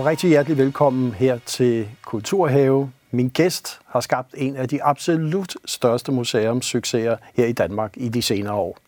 Og 0.00 0.06
rigtig 0.06 0.28
hjertelig 0.28 0.58
velkommen 0.58 1.12
her 1.12 1.38
til 1.46 1.88
Kulturhave. 2.04 2.92
Min 3.10 3.28
gæst 3.28 3.80
har 3.86 4.00
skabt 4.00 4.34
en 4.36 4.56
af 4.56 4.68
de 4.68 4.82
absolut 4.82 5.56
største 5.64 6.12
museumssucceser 6.12 7.16
her 7.34 7.46
i 7.46 7.52
Danmark 7.52 7.96
i 7.96 8.08
de 8.08 8.22
senere 8.22 8.54
år. 8.54 8.78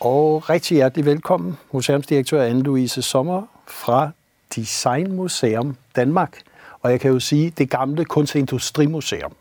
Og 0.00 0.50
rigtig 0.50 0.74
hjertelig 0.74 1.04
velkommen, 1.04 1.58
museumsdirektør 1.72 2.50
Anne-Louise 2.50 3.02
Sommer 3.02 3.42
fra 3.66 4.10
Design 4.54 5.12
Museum 5.12 5.76
Danmark. 5.96 6.42
Og 6.80 6.90
jeg 6.90 7.00
kan 7.00 7.10
jo 7.10 7.20
sige, 7.20 7.50
det 7.50 7.70
gamle 7.70 8.04
Kunstindustrimuseum. 8.04 9.32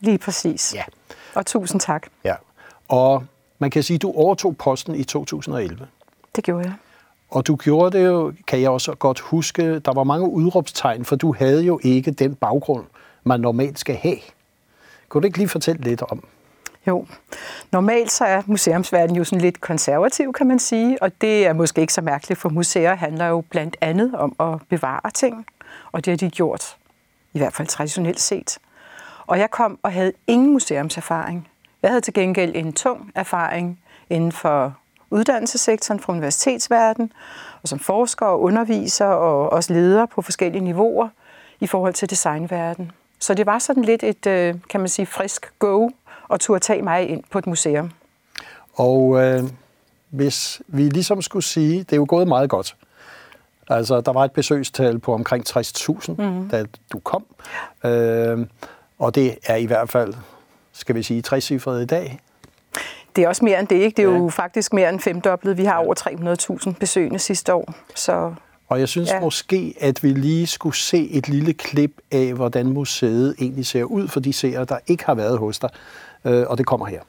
Lige 0.00 0.18
præcis. 0.18 0.74
Ja. 0.74 0.84
Og 1.34 1.46
tusind 1.46 1.80
tak. 1.80 2.06
Ja. 2.24 2.34
Og 2.88 3.24
man 3.62 3.70
kan 3.70 3.82
sige, 3.82 3.94
at 3.94 4.02
du 4.02 4.12
overtog 4.16 4.56
posten 4.56 4.94
i 4.94 5.04
2011. 5.04 5.86
Det 6.36 6.44
gjorde 6.44 6.64
jeg. 6.64 6.74
Og 7.30 7.46
du 7.46 7.56
gjorde 7.56 7.98
det 7.98 8.06
jo, 8.06 8.32
kan 8.46 8.60
jeg 8.60 8.70
også 8.70 8.94
godt 8.94 9.20
huske, 9.20 9.78
der 9.78 9.92
var 9.92 10.04
mange 10.04 10.28
udråbstegn, 10.28 11.04
for 11.04 11.16
du 11.16 11.34
havde 11.38 11.62
jo 11.62 11.80
ikke 11.82 12.10
den 12.10 12.34
baggrund, 12.34 12.84
man 13.24 13.40
normalt 13.40 13.78
skal 13.78 13.96
have. 13.96 14.16
Kunne 15.08 15.22
du 15.22 15.26
ikke 15.26 15.38
lige 15.38 15.48
fortælle 15.48 15.82
lidt 15.82 16.02
om? 16.02 16.24
Jo, 16.86 17.06
normalt 17.72 18.12
så 18.12 18.24
er 18.24 18.42
museumsverdenen 18.46 19.16
jo 19.16 19.24
sådan 19.24 19.40
lidt 19.40 19.60
konservativ, 19.60 20.32
kan 20.32 20.46
man 20.46 20.58
sige, 20.58 21.02
og 21.02 21.20
det 21.20 21.46
er 21.46 21.52
måske 21.52 21.80
ikke 21.80 21.92
så 21.92 22.00
mærkeligt, 22.00 22.40
for 22.40 22.48
museer 22.48 22.94
handler 22.94 23.26
jo 23.26 23.44
blandt 23.50 23.76
andet 23.80 24.14
om 24.14 24.36
at 24.40 24.60
bevare 24.68 25.10
ting, 25.14 25.46
og 25.92 26.04
det 26.04 26.10
har 26.10 26.16
de 26.16 26.30
gjort, 26.30 26.76
i 27.32 27.38
hvert 27.38 27.52
fald 27.52 27.68
traditionelt 27.68 28.20
set. 28.20 28.58
Og 29.26 29.38
jeg 29.38 29.50
kom 29.50 29.78
og 29.82 29.92
havde 29.92 30.12
ingen 30.26 30.52
museumserfaring. 30.52 31.48
Jeg 31.82 31.90
havde 31.90 32.00
til 32.00 32.14
gengæld 32.14 32.56
en 32.56 32.72
tung 32.72 33.12
erfaring 33.14 33.80
inden 34.10 34.32
for 34.32 34.74
uddannelsessektoren 35.10 36.00
fra 36.00 36.12
universitetsverden, 36.12 37.12
og 37.62 37.68
som 37.68 37.78
forsker 37.78 38.26
og 38.26 38.42
underviser 38.42 39.06
og 39.06 39.52
også 39.52 39.72
leder 39.72 40.06
på 40.06 40.22
forskellige 40.22 40.64
niveauer 40.64 41.08
i 41.60 41.66
forhold 41.66 41.94
til 41.94 42.10
designverden. 42.10 42.92
Så 43.18 43.34
det 43.34 43.46
var 43.46 43.58
sådan 43.58 43.84
lidt 43.84 44.02
et, 44.02 44.26
øh, 44.26 44.54
kan 44.70 44.80
man 44.80 44.88
sige, 44.88 45.06
frisk 45.06 45.52
go 45.58 45.88
og 46.28 46.40
turde 46.40 46.60
tage 46.60 46.82
mig 46.82 47.08
ind 47.08 47.22
på 47.30 47.38
et 47.38 47.46
museum. 47.46 47.90
Og 48.74 49.22
øh, 49.24 49.42
hvis 50.10 50.62
vi 50.66 50.82
ligesom 50.82 51.22
skulle 51.22 51.44
sige, 51.44 51.78
det 51.78 51.92
er 51.92 51.96
jo 51.96 52.06
gået 52.08 52.28
meget 52.28 52.50
godt. 52.50 52.76
Altså, 53.68 54.00
der 54.00 54.12
var 54.12 54.24
et 54.24 54.32
besøgstal 54.32 54.98
på 54.98 55.14
omkring 55.14 55.48
60.000, 55.48 56.12
mm. 56.22 56.48
da 56.48 56.64
du 56.92 56.98
kom. 56.98 57.24
Øh, 57.84 58.46
og 58.98 59.14
det 59.14 59.38
er 59.46 59.56
i 59.56 59.64
hvert 59.64 59.90
fald, 59.90 60.14
skal 60.82 60.94
vi 60.94 61.02
sige, 61.02 61.22
60 61.22 61.50
i 61.50 61.84
dag. 61.84 62.18
Det 63.16 63.24
er 63.24 63.28
også 63.28 63.44
mere 63.44 63.60
end 63.60 63.68
det, 63.68 63.76
ikke? 63.76 63.96
Det 63.96 64.04
er 64.04 64.10
ja. 64.10 64.16
jo 64.16 64.28
faktisk 64.28 64.72
mere 64.72 64.88
end 64.88 65.00
femdoblet. 65.00 65.56
Vi 65.56 65.64
har 65.64 65.76
over 65.76 65.94
300.000 66.66 66.72
besøgende 66.80 67.18
sidste 67.18 67.54
år. 67.54 67.74
Så 67.94 68.34
og 68.68 68.80
jeg 68.80 68.88
synes 68.88 69.10
ja. 69.10 69.20
måske, 69.20 69.74
at 69.80 70.02
vi 70.02 70.08
lige 70.08 70.46
skulle 70.46 70.76
se 70.76 71.10
et 71.10 71.28
lille 71.28 71.52
klip 71.52 72.00
af, 72.10 72.34
hvordan 72.34 72.66
museet 72.66 73.34
egentlig 73.40 73.66
ser 73.66 73.84
ud 73.84 74.08
for 74.08 74.20
de 74.20 74.32
seere, 74.32 74.64
der 74.64 74.78
ikke 74.86 75.04
har 75.04 75.14
været 75.14 75.38
hos 75.38 75.58
dig. 75.58 75.70
Øh, 76.24 76.44
og 76.48 76.58
det 76.58 76.66
kommer 76.66 76.86
her. 76.86 77.00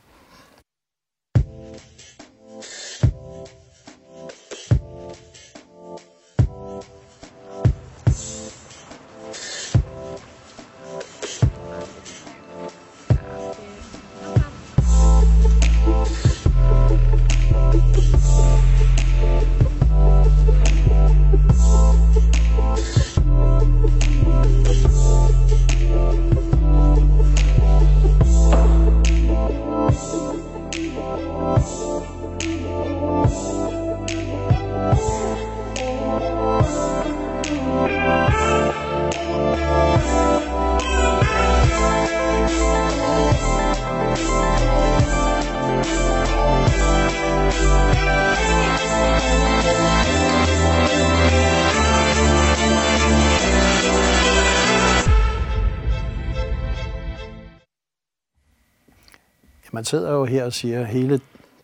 Man 59.84 59.88
sidder 59.88 60.12
jo 60.12 60.26
her 60.26 60.46
og 60.46 60.54
siger, 60.54 60.80
at 60.80 60.88
hele 60.88 61.22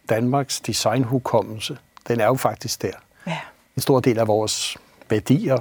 Danmarks 0.10 0.62
designhukommelse, 0.62 1.78
den 2.08 2.20
er 2.20 2.26
jo 2.26 2.36
faktisk 2.36 2.82
der. 2.82 2.92
Ja. 3.28 3.38
En 3.76 3.82
stor 3.82 4.00
del 4.00 4.20
af 4.20 4.28
vores 4.28 4.78
værdier. 5.10 5.58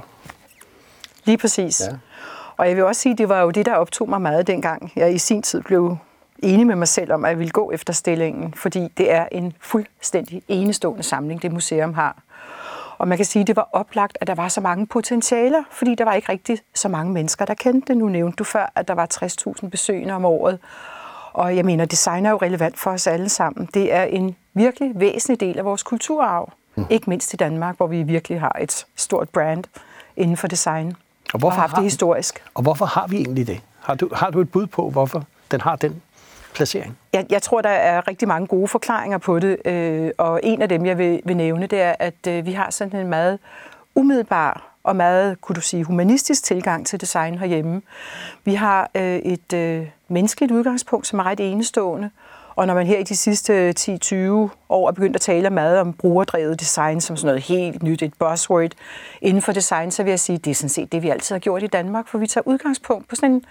Lige 1.25 1.37
præcis. 1.37 1.81
Ja. 1.81 1.95
Og 2.57 2.67
jeg 2.67 2.75
vil 2.75 2.83
også 2.83 3.01
sige, 3.01 3.13
at 3.13 3.17
det 3.17 3.29
var 3.29 3.41
jo 3.41 3.49
det, 3.49 3.65
der 3.65 3.75
optog 3.75 4.09
mig 4.09 4.21
meget 4.21 4.47
dengang. 4.47 4.91
Jeg 4.95 5.13
i 5.13 5.17
sin 5.17 5.41
tid 5.41 5.61
blev 5.61 5.97
enig 6.43 6.67
med 6.67 6.75
mig 6.75 6.87
selv 6.87 7.11
om, 7.13 7.25
at 7.25 7.29
jeg 7.29 7.39
ville 7.39 7.51
gå 7.51 7.71
efter 7.71 7.93
stillingen, 7.93 8.53
fordi 8.53 8.87
det 8.97 9.11
er 9.11 9.27
en 9.31 9.53
fuldstændig 9.59 10.43
enestående 10.47 11.03
samling, 11.03 11.41
det 11.41 11.51
museum 11.51 11.93
har. 11.93 12.17
Og 12.97 13.07
man 13.07 13.17
kan 13.17 13.25
sige, 13.25 13.41
at 13.41 13.47
det 13.47 13.55
var 13.55 13.69
oplagt, 13.71 14.17
at 14.21 14.27
der 14.27 14.35
var 14.35 14.47
så 14.47 14.61
mange 14.61 14.87
potentialer, 14.87 15.63
fordi 15.71 15.95
der 15.95 16.05
var 16.05 16.13
ikke 16.13 16.31
rigtig 16.31 16.59
så 16.75 16.87
mange 16.87 17.13
mennesker, 17.13 17.45
der 17.45 17.53
kendte 17.53 17.87
det. 17.87 17.97
Nu 17.97 18.09
nævnte 18.09 18.35
du 18.35 18.43
før, 18.43 18.71
at 18.75 18.87
der 18.87 18.93
var 18.93 19.07
60.000 19.63 19.69
besøgende 19.69 20.13
om 20.13 20.25
året. 20.25 20.59
Og 21.33 21.55
jeg 21.55 21.65
mener, 21.65 21.85
design 21.85 22.25
er 22.25 22.29
jo 22.29 22.37
relevant 22.37 22.79
for 22.79 22.91
os 22.91 23.07
alle 23.07 23.29
sammen. 23.29 23.69
Det 23.73 23.93
er 23.93 24.03
en 24.03 24.35
virkelig 24.53 24.91
væsentlig 24.95 25.39
del 25.39 25.57
af 25.57 25.65
vores 25.65 25.83
kulturarv. 25.83 26.51
Mm. 26.75 26.85
Ikke 26.89 27.09
mindst 27.09 27.33
i 27.33 27.37
Danmark, 27.37 27.77
hvor 27.77 27.87
vi 27.87 28.03
virkelig 28.03 28.39
har 28.39 28.57
et 28.61 28.85
stort 28.95 29.29
brand 29.29 29.63
inden 30.17 30.37
for 30.37 30.47
design. 30.47 30.95
Og 31.33 31.39
hvorfor 31.39 31.61
og 31.61 31.69
har 31.69 31.75
det 31.75 31.83
historisk. 31.83 32.43
Og 32.53 32.61
hvorfor 32.61 32.85
har 32.85 33.07
vi 33.07 33.17
egentlig 33.17 33.47
det? 33.47 33.61
Har 33.81 33.95
du, 33.95 34.09
har 34.13 34.29
du 34.29 34.41
et 34.41 34.51
bud 34.51 34.67
på, 34.67 34.89
hvorfor 34.89 35.23
den 35.51 35.61
har 35.61 35.75
den 35.75 36.01
placering? 36.53 36.97
Jeg, 37.13 37.25
jeg 37.29 37.41
tror, 37.41 37.61
der 37.61 37.69
er 37.69 38.07
rigtig 38.07 38.27
mange 38.27 38.47
gode 38.47 38.67
forklaringer 38.67 39.17
på 39.17 39.39
det. 39.39 39.57
Øh, 39.65 40.11
og 40.17 40.39
en 40.43 40.61
af 40.61 40.69
dem, 40.69 40.85
jeg 40.85 40.97
vil, 40.97 41.21
vil 41.25 41.37
nævne, 41.37 41.67
det 41.67 41.81
er, 41.81 41.95
at 41.99 42.27
øh, 42.27 42.45
vi 42.45 42.51
har 42.51 42.69
sådan 42.69 42.99
en 42.99 43.07
meget 43.07 43.39
umiddelbar 43.95 44.68
og 44.83 44.95
meget, 44.95 45.41
kunne 45.41 45.55
du 45.55 45.61
sige, 45.61 45.83
humanistisk 45.83 46.43
tilgang 46.43 46.87
til 46.87 47.01
design 47.01 47.37
herhjemme. 47.37 47.81
Vi 48.45 48.53
har 48.53 48.89
øh, 48.95 49.15
et 49.15 49.53
øh, 49.53 49.87
menneskeligt 50.07 50.51
udgangspunkt, 50.51 51.07
som 51.07 51.19
er 51.19 51.23
ret 51.23 51.39
enestående, 51.39 52.09
og 52.59 52.67
når 52.67 52.73
man 52.73 52.87
her 52.87 52.97
i 52.97 53.03
de 53.03 53.15
sidste 53.15 53.73
10-20 53.79 54.15
år 54.69 54.87
er 54.87 54.91
begyndt 54.91 55.15
at 55.15 55.21
tale 55.21 55.49
meget 55.49 55.79
om 55.79 55.93
brugerdrevet 55.93 56.59
design 56.59 57.01
som 57.01 57.17
sådan 57.17 57.27
noget 57.27 57.41
helt 57.41 57.83
nyt, 57.83 58.01
et 58.01 58.13
buzzword 58.19 58.71
inden 59.21 59.41
for 59.41 59.51
design, 59.51 59.91
så 59.91 60.03
vil 60.03 60.09
jeg 60.09 60.19
sige, 60.19 60.35
at 60.35 60.45
det 60.45 60.51
er 60.51 60.55
sådan 60.55 60.69
set 60.69 60.91
det, 60.91 61.03
vi 61.03 61.09
altid 61.09 61.35
har 61.35 61.39
gjort 61.39 61.63
i 61.63 61.67
Danmark, 61.67 62.07
for 62.07 62.17
vi 62.17 62.27
tager 62.27 62.47
udgangspunkt 62.47 63.07
på 63.07 63.15
sådan 63.15 63.31
en, 63.31 63.43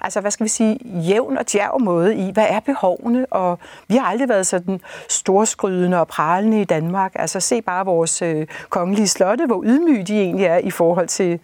altså 0.00 0.20
hvad 0.20 0.30
skal 0.30 0.44
vi 0.44 0.48
sige, 0.48 0.78
jævn 0.84 1.38
og 1.38 1.52
djerv 1.52 1.80
måde 1.80 2.16
i, 2.16 2.32
hvad 2.32 2.46
er 2.48 2.60
behovene, 2.60 3.26
og 3.26 3.58
vi 3.88 3.96
har 3.96 4.06
aldrig 4.06 4.28
været 4.28 4.46
sådan 4.46 4.80
storskrydende 5.08 6.00
og 6.00 6.08
pralende 6.08 6.60
i 6.60 6.64
Danmark. 6.64 7.12
Altså 7.14 7.40
se 7.40 7.62
bare 7.62 7.84
vores 7.84 8.22
øh, 8.22 8.46
kongelige 8.68 9.08
slotte, 9.08 9.46
hvor 9.46 9.62
ydmyge 9.64 10.04
de 10.04 10.20
egentlig 10.20 10.46
er 10.46 10.58
i 10.58 10.70
forhold 10.70 11.08
til 11.08 11.40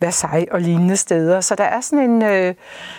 Versailles 0.00 0.52
og 0.52 0.60
lignende 0.60 0.96
steder. 0.96 1.40
Så 1.40 1.54
der 1.54 1.64
er 1.64 1.80
sådan 1.80 2.10
en, 2.10 2.22
øh, 2.22 2.54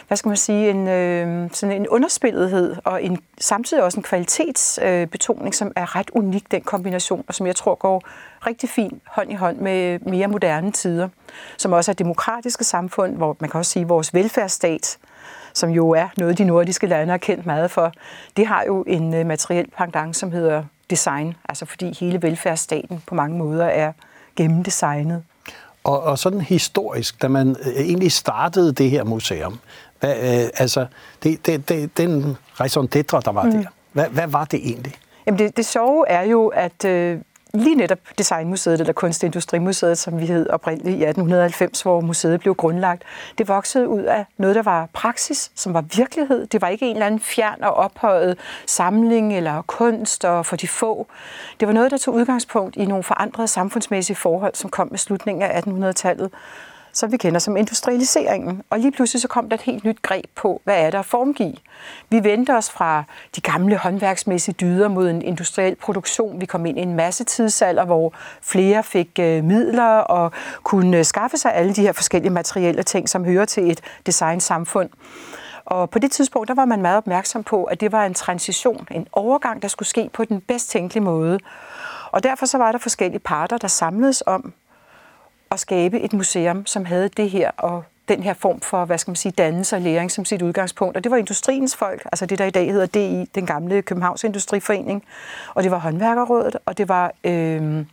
hvad 0.07 0.17
skal 0.17 0.29
man 0.29 0.37
sige, 0.37 0.69
en, 0.69 0.87
øh, 0.87 1.49
sådan 1.53 1.75
en 1.75 1.87
underspillethed 1.87 2.75
og 2.83 3.03
en, 3.03 3.19
samtidig 3.39 3.83
også 3.83 3.99
en 3.99 4.03
kvalitetsbetoning, 4.03 5.47
øh, 5.47 5.53
som 5.53 5.71
er 5.75 5.95
ret 5.95 6.09
unik, 6.13 6.51
den 6.51 6.61
kombination, 6.61 7.23
og 7.27 7.33
som 7.33 7.47
jeg 7.47 7.55
tror 7.55 7.75
går 7.75 8.03
rigtig 8.47 8.69
fint 8.69 9.03
hånd 9.07 9.31
i 9.31 9.35
hånd 9.35 9.57
med 9.57 9.99
mere 9.99 10.27
moderne 10.27 10.71
tider, 10.71 11.09
som 11.57 11.73
også 11.73 11.91
er 11.91 11.95
demokratiske 11.95 12.63
samfund, 12.63 13.15
hvor 13.15 13.37
man 13.39 13.49
kan 13.49 13.57
også 13.57 13.71
sige, 13.71 13.87
vores 13.87 14.13
velfærdsstat, 14.13 14.97
som 15.53 15.69
jo 15.69 15.89
er 15.89 16.07
noget, 16.17 16.37
de 16.37 16.43
nordiske 16.43 16.87
lande 16.87 17.11
har 17.11 17.17
kendt 17.17 17.45
meget 17.45 17.71
for, 17.71 17.91
det 18.37 18.47
har 18.47 18.63
jo 18.67 18.83
en 18.87 19.13
øh, 19.13 19.25
materiel 19.25 19.67
pendant, 19.77 20.15
som 20.15 20.31
hedder 20.31 20.63
design, 20.89 21.35
altså 21.49 21.65
fordi 21.65 21.97
hele 21.99 22.21
velfærdsstaten 22.21 23.03
på 23.07 23.15
mange 23.15 23.37
måder 23.37 23.65
er 23.65 23.91
gennemdesignet. 24.35 25.23
Og, 25.85 26.03
og 26.03 26.19
sådan 26.19 26.41
historisk, 26.41 27.21
da 27.21 27.27
man 27.27 27.55
øh, 27.65 27.73
egentlig 27.73 28.11
startede 28.11 28.73
det 28.73 28.89
her 28.89 29.03
museum, 29.03 29.59
hvad, 29.99 30.15
øh, 30.15 30.49
altså 30.57 30.85
det, 31.23 31.45
det, 31.45 31.69
det, 31.69 31.97
den 31.97 32.37
raison 32.59 32.85
d'etre, 32.95 33.19
der 33.25 33.31
var 33.31 33.43
mm. 33.43 33.51
der, 33.51 33.63
hvad, 33.91 34.09
hvad 34.09 34.27
var 34.27 34.45
det 34.45 34.59
egentlig? 34.67 34.93
Jamen 35.25 35.39
det, 35.39 35.57
det 35.57 35.65
sjove 35.65 36.09
er 36.09 36.23
jo, 36.23 36.47
at 36.47 36.85
øh, 36.85 37.19
lige 37.59 37.75
netop 37.75 37.97
Designmuseet, 38.17 38.79
eller 38.79 38.93
Kunstindustrimuseet, 38.93 39.97
som 39.97 40.19
vi 40.19 40.25
hed 40.25 40.49
oprindeligt 40.49 40.97
i 40.97 41.03
1890, 41.03 41.81
hvor 41.81 42.01
museet 42.01 42.39
blev 42.39 42.55
grundlagt, 42.55 43.03
det 43.37 43.47
voksede 43.47 43.87
ud 43.87 44.01
af 44.01 44.25
noget, 44.37 44.55
der 44.55 44.61
var 44.61 44.89
praksis, 44.93 45.51
som 45.55 45.73
var 45.73 45.83
virkelighed. 45.95 46.45
Det 46.47 46.61
var 46.61 46.67
ikke 46.67 46.85
en 46.85 46.95
eller 46.95 47.05
anden 47.05 47.19
fjern 47.19 47.63
og 47.63 47.73
ophøjet 47.73 48.37
samling 48.65 49.37
eller 49.37 49.61
kunst 49.61 50.25
og 50.25 50.45
for 50.45 50.55
de 50.55 50.67
få. 50.67 51.07
Det 51.59 51.67
var 51.67 51.73
noget, 51.73 51.91
der 51.91 51.97
tog 51.97 52.13
udgangspunkt 52.13 52.75
i 52.75 52.85
nogle 52.85 53.03
forandrede 53.03 53.47
samfundsmæssige 53.47 54.15
forhold, 54.15 54.55
som 54.55 54.69
kom 54.69 54.87
med 54.91 54.97
slutningen 54.97 55.41
af 55.41 55.61
1800-tallet, 55.61 56.31
som 56.95 57.11
vi 57.11 57.17
kender 57.17 57.39
som 57.39 57.57
industrialiseringen. 57.57 58.61
Og 58.69 58.79
lige 58.79 58.91
pludselig 58.91 59.21
så 59.21 59.27
kom 59.27 59.49
der 59.49 59.55
et 59.55 59.61
helt 59.61 59.83
nyt 59.83 60.01
greb 60.01 60.25
på, 60.35 60.61
hvad 60.63 60.85
er 60.85 60.89
der 60.89 60.99
at 60.99 61.05
formgive. 61.05 61.55
Vi 62.09 62.23
vendte 62.23 62.57
os 62.57 62.69
fra 62.69 63.03
de 63.35 63.41
gamle 63.41 63.77
håndværksmæssige 63.77 64.55
dyder 64.61 64.87
mod 64.87 65.09
en 65.09 65.21
industriel 65.21 65.75
produktion. 65.75 66.41
Vi 66.41 66.45
kom 66.45 66.65
ind 66.65 66.79
i 66.79 66.81
en 66.81 66.95
masse 66.95 67.23
tidsalder, 67.23 67.85
hvor 67.85 68.13
flere 68.41 68.83
fik 68.83 69.09
øh, 69.19 69.43
midler 69.43 69.97
og 69.97 70.31
kunne 70.63 70.97
øh, 70.97 71.05
skaffe 71.05 71.37
sig 71.37 71.53
alle 71.53 71.73
de 71.73 71.81
her 71.81 71.91
forskellige 71.91 72.31
materielle 72.31 72.83
ting, 72.83 73.09
som 73.09 73.25
hører 73.25 73.45
til 73.45 73.71
et 73.71 73.81
designsamfund. 74.05 74.89
Og 75.65 75.89
på 75.89 75.99
det 75.99 76.11
tidspunkt, 76.11 76.47
der 76.47 76.53
var 76.53 76.65
man 76.65 76.81
meget 76.81 76.97
opmærksom 76.97 77.43
på, 77.43 77.63
at 77.63 77.81
det 77.81 77.91
var 77.91 78.05
en 78.05 78.13
transition, 78.13 78.87
en 78.91 79.07
overgang, 79.11 79.61
der 79.61 79.67
skulle 79.67 79.89
ske 79.89 80.09
på 80.13 80.25
den 80.25 80.41
bedst 80.41 80.69
tænkelige 80.69 81.03
måde. 81.03 81.39
Og 82.11 82.23
derfor 82.23 82.45
så 82.45 82.57
var 82.57 82.71
der 82.71 82.79
forskellige 82.79 83.19
parter, 83.19 83.57
der 83.57 83.67
samledes 83.67 84.23
om 84.25 84.53
at 85.51 85.59
skabe 85.59 85.99
et 86.01 86.13
museum, 86.13 86.65
som 86.65 86.85
havde 86.85 87.09
det 87.09 87.29
her 87.29 87.51
og 87.57 87.83
den 88.07 88.23
her 88.23 88.33
form 88.33 88.61
for, 88.61 88.85
hvad 88.85 88.97
skal 88.97 89.11
man 89.11 89.15
sige, 89.15 89.31
dannelse 89.31 89.75
og 89.75 89.81
læring 89.81 90.11
som 90.11 90.25
sit 90.25 90.41
udgangspunkt. 90.41 90.97
Og 90.97 91.03
det 91.03 91.11
var 91.11 91.17
industriens 91.17 91.75
folk, 91.75 92.01
altså 92.05 92.25
det, 92.25 92.39
der 92.39 92.45
i 92.45 92.49
dag 92.49 92.71
hedder 92.71 92.85
DI, 92.85 93.29
den 93.35 93.45
gamle 93.45 93.81
Københavns 93.81 94.23
Industriforening, 94.23 95.03
og 95.53 95.63
det 95.63 95.71
var 95.71 95.77
håndværkerrådet, 95.77 96.57
og 96.65 96.77
det 96.77 96.89
var 96.89 97.11
øh, 97.23 97.85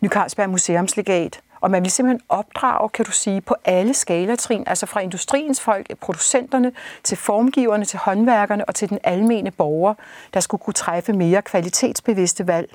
Ny 0.00 0.08
Carlsberg 0.08 0.50
Museumslegat. 0.50 1.40
Og 1.60 1.70
man 1.70 1.82
ville 1.82 1.92
simpelthen 1.92 2.20
opdrage, 2.28 2.88
kan 2.88 3.04
du 3.04 3.10
sige, 3.10 3.40
på 3.40 3.54
alle 3.64 3.94
skalatrin, 3.94 4.64
altså 4.66 4.86
fra 4.86 5.00
industriens 5.00 5.60
folk, 5.60 5.98
producenterne, 6.00 6.72
til 7.04 7.16
formgiverne, 7.16 7.84
til 7.84 7.98
håndværkerne 7.98 8.64
og 8.64 8.74
til 8.74 8.88
den 8.88 8.98
almene 9.04 9.50
borger, 9.50 9.94
der 10.34 10.40
skulle 10.40 10.60
kunne 10.60 10.74
træffe 10.74 11.12
mere 11.12 11.42
kvalitetsbevidste 11.42 12.46
valg 12.46 12.70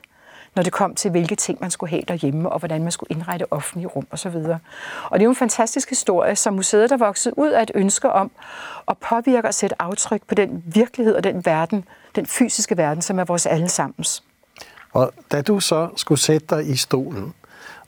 når 0.55 0.63
det 0.63 0.73
kom 0.73 0.95
til, 0.95 1.11
hvilke 1.11 1.35
ting 1.35 1.57
man 1.61 1.71
skulle 1.71 1.89
have 1.89 2.03
derhjemme, 2.07 2.49
og 2.49 2.59
hvordan 2.59 2.83
man 2.83 2.91
skulle 2.91 3.07
indrette 3.11 3.53
offentlige 3.53 3.87
rum 3.87 4.07
osv. 4.11 4.35
Og 4.35 5.13
det 5.13 5.19
er 5.19 5.23
jo 5.23 5.29
en 5.29 5.35
fantastisk 5.35 5.89
historie, 5.89 6.35
som 6.35 6.53
museet 6.53 6.91
er 6.91 6.97
vokset 6.97 7.33
ud 7.37 7.49
af 7.49 7.63
et 7.63 7.71
ønske 7.75 8.11
om 8.11 8.31
at 8.87 8.97
påvirke 8.97 9.47
og 9.47 9.53
sætte 9.53 9.81
aftryk 9.81 10.21
på 10.27 10.35
den 10.35 10.63
virkelighed 10.65 11.15
og 11.15 11.23
den 11.23 11.45
verden, 11.45 11.83
den 12.15 12.25
fysiske 12.25 12.77
verden, 12.77 13.01
som 13.01 13.19
er 13.19 13.23
vores 13.23 13.45
allesammens. 13.45 14.23
Og 14.91 15.11
da 15.31 15.41
du 15.41 15.59
så 15.59 15.89
skulle 15.95 16.19
sætte 16.19 16.47
dig 16.55 16.69
i 16.69 16.75
stolen, 16.75 17.33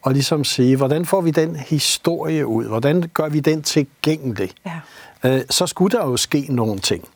og 0.01 0.13
ligesom 0.13 0.43
sige, 0.43 0.75
hvordan 0.75 1.05
får 1.05 1.21
vi 1.21 1.31
den 1.31 1.55
historie 1.55 2.47
ud? 2.47 2.65
Hvordan 2.65 3.09
gør 3.13 3.29
vi 3.29 3.39
den 3.39 3.61
tilgængelig? 3.61 4.51
Ja. 4.65 4.79
Øh, 5.23 5.41
så 5.49 5.67
skulle 5.67 5.97
der 5.97 6.05
jo 6.05 6.17
ske 6.17 6.45
nogle 6.49 6.79
ting. 6.79 7.07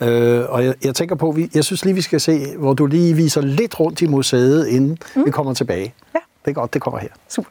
Øh, 0.00 0.44
og 0.48 0.64
jeg, 0.64 0.74
jeg 0.84 0.94
tænker 0.94 1.14
på, 1.14 1.30
vi, 1.30 1.50
jeg 1.54 1.64
synes 1.64 1.84
lige, 1.84 1.94
vi 1.94 2.02
skal 2.02 2.20
se, 2.20 2.56
hvor 2.56 2.74
du 2.74 2.86
lige 2.86 3.14
viser 3.14 3.40
lidt 3.40 3.80
rundt 3.80 4.02
i 4.02 4.06
museet, 4.06 4.66
inden 4.68 4.98
mm. 5.16 5.26
vi 5.26 5.30
kommer 5.30 5.54
tilbage. 5.54 5.94
Ja. 6.14 6.20
Det 6.44 6.50
er 6.50 6.54
godt, 6.54 6.74
det 6.74 6.82
kommer 6.82 7.00
her. 7.00 7.08
Super. 7.28 7.50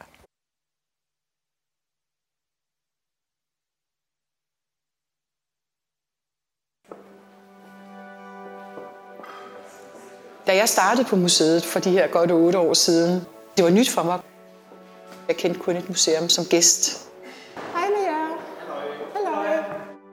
Da 10.46 10.56
jeg 10.56 10.68
startede 10.68 11.06
på 11.10 11.16
museet 11.16 11.64
for 11.64 11.80
de 11.80 11.90
her 11.90 12.08
godt 12.08 12.30
otte 12.32 12.58
år 12.58 12.74
siden, 12.74 13.20
det 13.56 13.64
var 13.64 13.70
nyt 13.70 13.90
for 13.90 14.02
mig. 14.02 14.18
Jeg 15.28 15.36
kendte 15.36 15.60
kun 15.60 15.76
et 15.76 15.88
museum 15.88 16.28
som 16.28 16.44
gæst. 16.44 17.08
Hej 17.72 17.88
med 17.88 18.02
jer. 18.02 18.26
Hallo. 19.14 19.62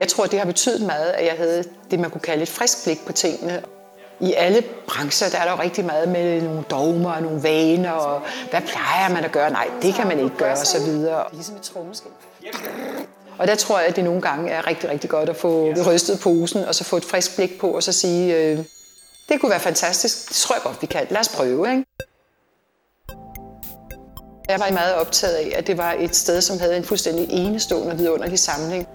Jeg 0.02 0.10
tror, 0.10 0.26
det 0.26 0.38
har 0.38 0.46
betydet 0.46 0.86
meget, 0.86 1.10
at 1.10 1.26
jeg 1.26 1.34
havde 1.36 1.64
det, 1.90 2.00
man 2.00 2.10
kunne 2.10 2.20
kalde 2.20 2.42
et 2.42 2.48
frisk 2.48 2.84
blik 2.84 3.06
på 3.06 3.12
tingene. 3.12 3.62
I 4.20 4.32
alle 4.32 4.62
brancher 4.86 5.28
der 5.28 5.38
er 5.38 5.44
der 5.44 5.52
jo 5.52 5.62
rigtig 5.62 5.84
meget 5.84 6.08
med 6.08 6.42
nogle 6.42 6.62
dogmer 6.70 7.12
og 7.12 7.22
nogle 7.22 7.42
vaner, 7.42 7.90
og 7.90 8.22
hvad 8.50 8.60
plejer 8.60 9.08
man 9.14 9.24
at 9.24 9.32
gøre? 9.32 9.50
Nej, 9.50 9.68
det 9.82 9.94
kan 9.94 10.06
man 10.06 10.18
ikke 10.18 10.36
gøre, 10.36 10.52
og 10.52 10.66
så 10.66 10.84
videre. 10.84 11.24
Ligesom 11.32 11.56
et 11.56 11.62
trommeskib. 11.62 12.12
Og 13.38 13.48
der 13.48 13.54
tror 13.54 13.78
jeg, 13.78 13.88
at 13.88 13.96
det 13.96 14.04
nogle 14.04 14.20
gange 14.20 14.50
er 14.50 14.66
rigtig, 14.66 14.90
rigtig 14.90 15.10
godt 15.10 15.28
at 15.28 15.36
få 15.36 15.72
rystet 15.86 16.20
posen, 16.20 16.64
og 16.64 16.74
så 16.74 16.84
få 16.84 16.96
et 16.96 17.04
frisk 17.04 17.36
blik 17.36 17.58
på, 17.60 17.68
og 17.70 17.82
så 17.82 17.92
sige, 17.92 18.36
øh, 18.36 18.58
det 19.28 19.40
kunne 19.40 19.50
være 19.50 19.60
fantastisk. 19.60 20.28
Det 20.28 20.36
tror 20.36 20.54
jeg 20.54 20.62
godt, 20.62 20.82
vi 20.82 20.86
kan. 20.86 21.06
Lad 21.10 21.20
os 21.20 21.28
prøve, 21.28 21.70
ikke? 21.70 21.84
Jeg 24.48 24.60
var 24.60 24.70
meget 24.70 24.94
optaget 24.94 25.34
af, 25.34 25.52
at 25.56 25.66
det 25.66 25.78
var 25.78 25.96
et 25.98 26.16
sted, 26.16 26.40
som 26.40 26.58
havde 26.58 26.76
en 26.76 26.84
fuldstændig 26.84 27.26
enestående 27.30 27.96
vidunderlig 27.96 28.38
samling. 28.38 28.88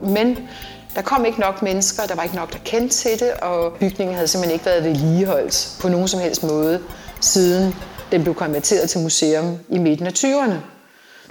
Men 0.00 0.48
der 0.94 1.02
kom 1.02 1.24
ikke 1.24 1.40
nok 1.40 1.62
mennesker, 1.62 2.06
der 2.06 2.14
var 2.14 2.22
ikke 2.22 2.36
nok, 2.36 2.52
der 2.52 2.58
kendte 2.64 2.96
til 2.96 3.20
det, 3.20 3.32
og 3.32 3.72
bygningen 3.72 4.14
havde 4.14 4.28
simpelthen 4.28 4.52
ikke 4.52 4.66
været 4.66 4.84
vedligeholdt 4.84 5.76
på 5.80 5.88
nogen 5.88 6.08
som 6.08 6.20
helst 6.20 6.42
måde, 6.42 6.82
siden 7.20 7.74
den 8.12 8.22
blev 8.22 8.34
konverteret 8.34 8.90
til 8.90 9.00
museum 9.00 9.58
i 9.68 9.78
midten 9.78 10.06
af 10.06 10.12
20'erne. 10.12 10.54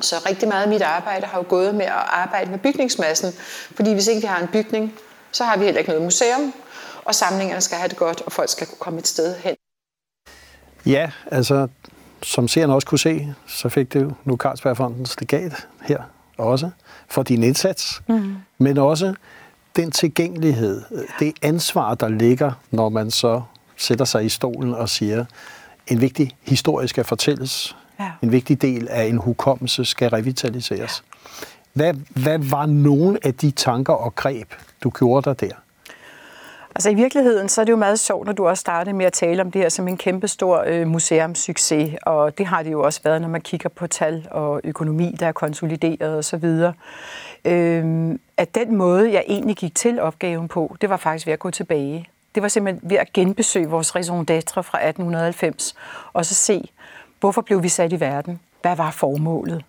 Så 0.02 0.16
rigtig 0.30 0.48
meget 0.48 0.64
af 0.64 0.70
mit 0.70 0.82
arbejde 0.82 1.26
har 1.26 1.38
jo 1.38 1.46
gået 1.50 1.76
med 1.76 1.86
at 1.86 1.92
arbejde 2.08 2.52
med 2.52 2.60
bygningsmassen, 2.60 3.34
fordi 3.76 3.94
hvis 3.94 4.08
ikke 4.08 4.22
vi 4.22 4.28
har 4.28 4.42
en 4.42 4.48
bygning, 4.48 4.94
så 5.32 5.44
har 5.44 5.58
vi 5.58 5.66
heller 5.66 5.80
ikke 5.80 5.90
noget 5.90 6.04
museum, 6.04 6.54
og 7.06 7.16
samlingerne 7.16 7.62
skal 7.62 7.78
have 7.78 7.90
det 7.90 7.98
godt, 7.98 8.22
og 8.22 8.32
folk 8.32 8.50
skal 8.50 8.68
kunne 8.68 8.78
komme 8.80 9.00
et 9.00 9.08
sted 9.08 9.36
hen. 9.36 9.56
Ja, 10.86 11.12
altså, 11.32 11.68
som 12.24 12.48
seerne 12.48 12.74
også 12.74 12.88
kunne 12.88 13.00
se, 13.00 13.36
så 13.48 13.70
fik 13.70 13.94
du 13.94 14.12
nu 14.24 14.38
Carlsbergfondens 14.38 15.20
legat 15.20 15.68
her 15.82 16.04
også, 16.38 16.70
for 17.10 17.24
din 17.24 17.44
indsats, 17.44 18.02
mm. 18.08 18.36
Men 18.58 18.78
også 18.78 19.14
den 19.76 19.92
tilgængelighed, 19.92 20.82
det 21.20 21.34
ansvar, 21.42 21.96
der 21.96 22.08
ligger, 22.08 22.52
når 22.72 22.90
man 22.90 23.12
så 23.12 23.42
sætter 23.78 24.06
sig 24.06 24.26
i 24.26 24.30
stolen 24.30 24.74
og 24.74 24.90
siger, 24.90 25.26
en 25.88 26.02
vigtig 26.02 26.32
historie 26.42 26.88
skal 26.88 27.04
fortælles, 27.04 27.76
ja. 28.00 28.12
en 28.22 28.32
vigtig 28.32 28.62
del 28.62 28.88
af 28.88 29.04
en 29.04 29.18
hukommelse 29.18 29.86
skal 29.86 30.10
revitaliseres. 30.10 31.04
Ja. 31.10 31.46
Hvad, 31.74 31.94
hvad 32.24 32.40
var 32.40 32.66
nogle 32.66 33.20
af 33.24 33.34
de 33.34 33.52
tanker 33.52 33.94
og 33.94 34.16
greb, 34.16 34.54
du 34.84 34.90
gjorde 34.90 35.30
dig 35.30 35.42
der? 35.42 35.56
Altså 36.76 36.90
i 36.90 36.94
virkeligheden, 36.94 37.50
så 37.50 37.62
er 37.62 37.66
det 37.66 37.72
jo 37.72 37.78
meget 37.78 38.00
sjovt, 38.00 38.26
når 38.26 38.34
du 38.34 38.48
også 38.48 38.62
startede 38.62 38.96
med 38.96 39.06
at 39.06 39.14
tale 39.14 39.42
om 39.42 39.52
det 39.52 39.62
her 39.62 39.70
som 39.70 39.88
en 39.88 39.98
kæmpe 39.98 40.28
stor 40.28 40.64
øh, 40.68 40.88
museumssucces, 40.88 41.96
og 42.02 42.38
det 42.38 42.46
har 42.46 42.64
det 42.64 42.72
jo 42.72 42.82
også 42.82 43.00
været, 43.04 43.22
når 43.22 43.28
man 43.28 43.42
kigger 43.42 43.70
på 43.70 43.88
tal 43.88 44.28
og 44.32 44.62
økonomi, 44.64 45.16
der 45.20 45.28
er 45.28 45.32
konsolideret 45.32 46.18
osv. 46.18 46.72
Øh, 47.46 48.16
at 48.38 48.56
den 48.56 48.76
måde, 48.76 49.14
jeg 49.14 49.24
egentlig 49.28 49.56
gik 49.56 49.76
til 49.76 50.00
opgaven 50.00 50.48
på, 50.48 50.76
det 50.82 50.90
var 50.90 50.98
faktisk 50.98 51.26
ved 51.26 51.34
at 51.34 51.40
gå 51.40 51.52
tilbage. 51.52 52.10
Det 52.36 52.44
var 52.44 52.50
simpelthen 52.50 52.90
ved 52.90 52.98
at 52.98 53.14
genbesøge 53.14 53.70
vores 53.70 53.96
raison 53.96 54.26
d'être 54.32 54.62
fra 54.62 54.88
1890, 54.88 55.76
og 56.14 56.26
så 56.26 56.36
se, 56.36 56.70
hvorfor 57.20 57.42
blev 57.42 57.64
vi 57.64 57.70
sat 57.70 57.94
i 57.94 58.00
verden? 58.00 58.40
Hvad 58.62 58.76
var 58.76 58.92
formålet? 58.92 59.64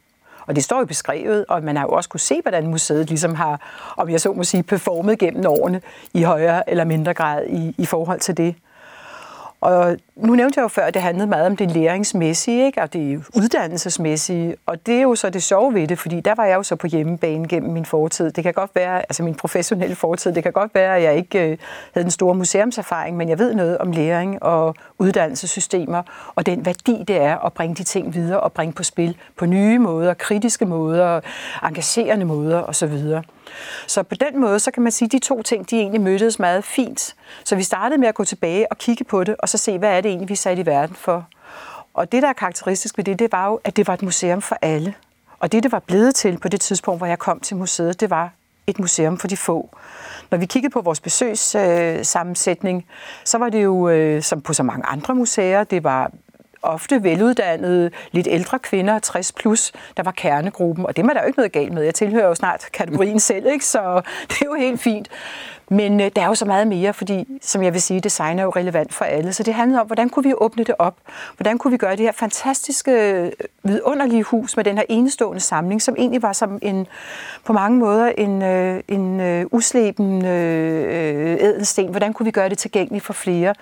Og 0.46 0.56
det 0.56 0.64
står 0.64 0.78
jo 0.78 0.84
beskrevet, 0.84 1.44
og 1.48 1.62
man 1.62 1.76
har 1.76 1.84
jo 1.84 1.90
også 1.90 2.08
kunne 2.08 2.20
se, 2.20 2.40
hvordan 2.42 2.66
museet 2.66 3.08
ligesom 3.08 3.34
har, 3.34 3.60
om 3.96 4.10
jeg 4.10 4.20
så 4.20 4.32
må 4.32 4.44
sige, 4.44 4.62
performet 4.62 5.18
gennem 5.18 5.46
årene 5.46 5.80
i 6.14 6.22
højere 6.22 6.70
eller 6.70 6.84
mindre 6.84 7.14
grad 7.14 7.46
i, 7.46 7.74
i 7.78 7.86
forhold 7.86 8.20
til 8.20 8.36
det. 8.36 8.54
Og 9.66 9.96
nu 10.16 10.34
nævnte 10.34 10.58
jeg 10.58 10.62
jo 10.62 10.68
før, 10.68 10.82
at 10.82 10.94
det 10.94 11.02
handlede 11.02 11.26
meget 11.26 11.46
om 11.46 11.56
det 11.56 11.70
læringsmæssige, 11.70 12.66
ikke? 12.66 12.82
og 12.82 12.92
det 12.92 13.24
uddannelsesmæssige. 13.36 14.56
Og 14.66 14.86
det 14.86 14.94
er 14.94 15.02
jo 15.02 15.14
så 15.14 15.30
det 15.30 15.42
sjove 15.42 15.74
ved 15.74 15.86
det, 15.86 15.98
fordi 15.98 16.20
der 16.20 16.34
var 16.34 16.44
jeg 16.44 16.56
jo 16.56 16.62
så 16.62 16.76
på 16.76 16.86
hjemmebane 16.86 17.48
gennem 17.48 17.72
min 17.72 17.84
fortid. 17.84 18.30
Det 18.30 18.44
kan 18.44 18.52
godt 18.52 18.70
være, 18.74 18.98
altså 18.98 19.22
min 19.22 19.34
professionelle 19.34 19.96
fortid, 19.96 20.32
det 20.32 20.42
kan 20.42 20.52
godt 20.52 20.74
være, 20.74 20.96
at 20.96 21.02
jeg 21.02 21.16
ikke 21.16 21.38
øh, 21.38 21.58
havde 21.94 22.04
den 22.04 22.10
store 22.10 22.34
museumserfaring, 22.34 23.16
men 23.16 23.28
jeg 23.28 23.38
ved 23.38 23.54
noget 23.54 23.78
om 23.78 23.92
læring 23.92 24.42
og 24.42 24.74
uddannelsessystemer, 24.98 26.02
og 26.34 26.46
den 26.46 26.66
værdi, 26.66 27.04
det 27.08 27.16
er 27.16 27.38
at 27.38 27.52
bringe 27.52 27.74
de 27.74 27.84
ting 27.84 28.14
videre 28.14 28.40
og 28.40 28.52
bringe 28.52 28.72
på 28.72 28.82
spil 28.82 29.16
på 29.36 29.46
nye 29.46 29.78
måder, 29.78 30.14
kritiske 30.14 30.64
måder, 30.64 31.20
engagerende 31.62 32.24
måder 32.24 32.62
osv. 32.62 32.92
Så 33.86 34.02
på 34.02 34.14
den 34.14 34.40
måde, 34.40 34.60
så 34.60 34.70
kan 34.70 34.82
man 34.82 34.92
sige, 34.92 35.06
at 35.06 35.12
de 35.12 35.18
to 35.18 35.42
ting, 35.42 35.70
de 35.70 35.76
egentlig 35.76 36.00
mødtes 36.00 36.38
meget 36.38 36.64
fint. 36.64 37.14
Så 37.44 37.56
vi 37.56 37.62
startede 37.62 38.00
med 38.00 38.08
at 38.08 38.14
gå 38.14 38.24
tilbage 38.24 38.72
og 38.72 38.78
kigge 38.78 39.04
på 39.04 39.24
det, 39.24 39.36
og 39.38 39.48
så 39.48 39.58
se, 39.58 39.78
hvad 39.78 39.96
er 39.96 40.00
det 40.00 40.08
egentlig, 40.08 40.28
vi 40.28 40.34
satte 40.34 40.62
i 40.62 40.66
verden 40.66 40.96
for. 40.96 41.26
Og 41.94 42.12
det, 42.12 42.22
der 42.22 42.28
er 42.28 42.32
karakteristisk 42.32 42.96
ved 42.96 43.04
det, 43.04 43.18
det 43.18 43.32
var 43.32 43.46
jo, 43.46 43.60
at 43.64 43.76
det 43.76 43.86
var 43.86 43.94
et 43.94 44.02
museum 44.02 44.42
for 44.42 44.58
alle. 44.62 44.94
Og 45.38 45.52
det, 45.52 45.62
det 45.62 45.72
var 45.72 45.78
blevet 45.78 46.14
til 46.14 46.38
på 46.38 46.48
det 46.48 46.60
tidspunkt, 46.60 47.00
hvor 47.00 47.06
jeg 47.06 47.18
kom 47.18 47.40
til 47.40 47.56
museet, 47.56 48.00
det 48.00 48.10
var 48.10 48.30
et 48.66 48.78
museum 48.78 49.18
for 49.18 49.28
de 49.28 49.36
få. 49.36 49.76
Når 50.30 50.38
vi 50.38 50.46
kiggede 50.46 50.72
på 50.72 50.80
vores 50.80 51.00
besøgssammensætning, 51.00 52.78
øh, 52.78 52.94
så 53.24 53.38
var 53.38 53.48
det 53.48 53.64
jo, 53.64 53.88
øh, 53.88 54.22
som 54.22 54.40
på 54.40 54.52
så 54.52 54.62
mange 54.62 54.86
andre 54.86 55.14
museer, 55.14 55.64
det 55.64 55.84
var 55.84 56.10
ofte 56.66 57.02
veluddannede, 57.02 57.90
lidt 58.12 58.28
ældre 58.30 58.58
kvinder, 58.58 58.98
60 58.98 59.32
plus, 59.32 59.72
der 59.96 60.02
var 60.02 60.10
kernegruppen, 60.10 60.86
og 60.86 60.96
det 60.96 61.04
er 61.04 61.08
der 61.08 61.20
jo 61.20 61.26
ikke 61.26 61.38
noget 61.38 61.52
galt 61.52 61.72
med. 61.72 61.82
Jeg 61.82 61.94
tilhører 61.94 62.28
jo 62.28 62.34
snart 62.34 62.64
kategorien 62.72 63.20
selv, 63.20 63.46
ikke? 63.46 63.64
så 63.64 64.02
det 64.28 64.42
er 64.42 64.46
jo 64.46 64.54
helt 64.54 64.80
fint. 64.80 65.08
Men 65.70 66.00
øh, 66.00 66.10
der 66.16 66.22
er 66.22 66.26
jo 66.26 66.34
så 66.34 66.44
meget 66.44 66.66
mere, 66.66 66.94
fordi, 66.94 67.38
som 67.42 67.62
jeg 67.62 67.72
vil 67.72 67.82
sige, 67.82 68.00
design 68.00 68.38
er 68.38 68.42
jo 68.42 68.50
relevant 68.50 68.94
for 68.94 69.04
alle. 69.04 69.32
Så 69.32 69.42
det 69.42 69.54
handler 69.54 69.80
om, 69.80 69.86
hvordan 69.86 70.08
kunne 70.08 70.22
vi 70.22 70.34
åbne 70.38 70.64
det 70.64 70.74
op? 70.78 70.96
Hvordan 71.36 71.58
kunne 71.58 71.70
vi 71.70 71.76
gøre 71.76 71.96
det 71.96 72.00
her 72.00 72.12
fantastiske, 72.12 72.92
øh, 72.92 73.32
vidunderlige 73.62 74.22
hus 74.22 74.56
med 74.56 74.64
den 74.64 74.76
her 74.76 74.84
enestående 74.88 75.40
samling, 75.40 75.82
som 75.82 75.94
egentlig 75.98 76.22
var 76.22 76.32
som 76.32 76.58
en, 76.62 76.86
på 77.44 77.52
mange 77.52 77.78
måder 77.78 78.06
en, 78.06 78.42
øh, 78.42 78.82
en 78.88 79.20
øh, 79.20 79.46
usleben 79.50 80.24
øh, 80.24 80.84
øh, 80.84 81.36
ædelsten. 81.40 81.90
Hvordan 81.90 82.12
kunne 82.12 82.24
vi 82.24 82.30
gøre 82.30 82.48
det 82.48 82.58
tilgængeligt 82.58 83.04
for 83.04 83.12
flere? 83.12 83.54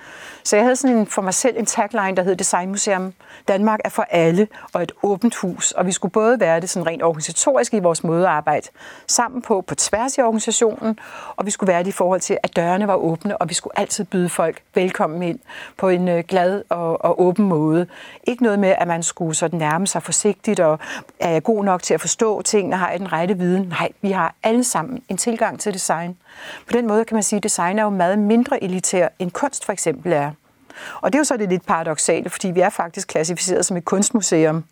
Så 0.43 0.55
jeg 0.55 0.65
havde 0.65 0.75
sådan 0.75 0.97
en, 0.97 1.07
for 1.07 1.21
mig 1.21 1.33
selv 1.33 1.55
en 1.57 1.65
tagline, 1.65 2.17
der 2.17 2.23
hed 2.23 2.35
Designmuseum 2.35 3.13
Danmark 3.47 3.79
er 3.85 3.89
for 3.89 4.05
alle 4.09 4.47
og 4.73 4.83
et 4.83 4.91
åbent 5.03 5.35
hus. 5.35 5.71
Og 5.71 5.85
vi 5.85 5.91
skulle 5.91 6.11
både 6.11 6.39
være 6.39 6.59
det 6.59 6.69
sådan 6.69 6.87
rent 6.87 7.03
organisatorisk 7.03 7.73
i 7.73 7.79
vores 7.79 8.03
måde 8.03 8.27
at 8.27 8.31
arbejde 8.31 8.67
sammen 9.07 9.41
på, 9.41 9.61
på 9.61 9.75
tværs 9.75 10.17
i 10.17 10.21
organisationen, 10.21 10.99
og 11.35 11.45
vi 11.45 11.51
skulle 11.51 11.67
være 11.67 11.83
det 11.83 11.94
forhold 11.95 12.21
til, 12.21 12.37
at 12.43 12.55
dørene 12.55 12.87
var 12.87 12.95
åbne, 12.95 13.37
og 13.37 13.49
vi 13.49 13.53
skulle 13.53 13.79
altid 13.79 14.05
byde 14.05 14.29
folk 14.29 14.61
velkommen 14.75 15.23
ind 15.23 15.39
på 15.77 15.89
en 15.89 16.07
øh, 16.07 16.23
glad 16.27 16.63
og, 16.69 17.05
og 17.05 17.21
åben 17.21 17.45
måde. 17.45 17.87
Ikke 18.23 18.43
noget 18.43 18.59
med, 18.59 18.75
at 18.77 18.87
man 18.87 19.03
skulle 19.03 19.35
sådan 19.35 19.59
nærme 19.59 19.87
sig 19.87 20.03
forsigtigt, 20.03 20.59
og 20.59 20.79
er 21.19 21.29
jeg 21.29 21.43
god 21.43 21.63
nok 21.63 21.83
til 21.83 21.93
at 21.93 22.01
forstå 22.01 22.41
tingene, 22.41 22.75
har 22.75 22.89
jeg 22.89 22.99
den 22.99 23.13
rette 23.13 23.37
viden? 23.37 23.67
Nej, 23.79 23.89
vi 24.01 24.11
har 24.11 24.35
alle 24.43 24.63
sammen 24.63 25.03
en 25.09 25.17
tilgang 25.17 25.59
til 25.59 25.73
design. 25.73 26.17
På 26.67 26.73
den 26.73 26.87
måde 26.87 27.05
kan 27.05 27.15
man 27.15 27.23
sige, 27.23 27.37
at 27.37 27.43
design 27.43 27.79
er 27.79 27.83
jo 27.83 27.89
meget 27.89 28.19
mindre 28.19 28.63
elitær, 28.63 29.07
end 29.19 29.31
kunst 29.31 29.65
for 29.65 29.73
eksempel 29.73 30.13
er. 30.13 30.31
Og 31.01 31.13
det 31.13 31.17
er 31.17 31.19
jo 31.19 31.23
så 31.23 31.37
det 31.37 31.49
lidt 31.49 31.65
paradoxale, 31.65 32.29
fordi 32.29 32.51
vi 32.51 32.59
er 32.59 32.69
faktisk 32.69 33.07
klassificeret 33.07 33.65
som 33.65 33.77
et 33.77 33.85
kunstmuseum. 33.85 34.63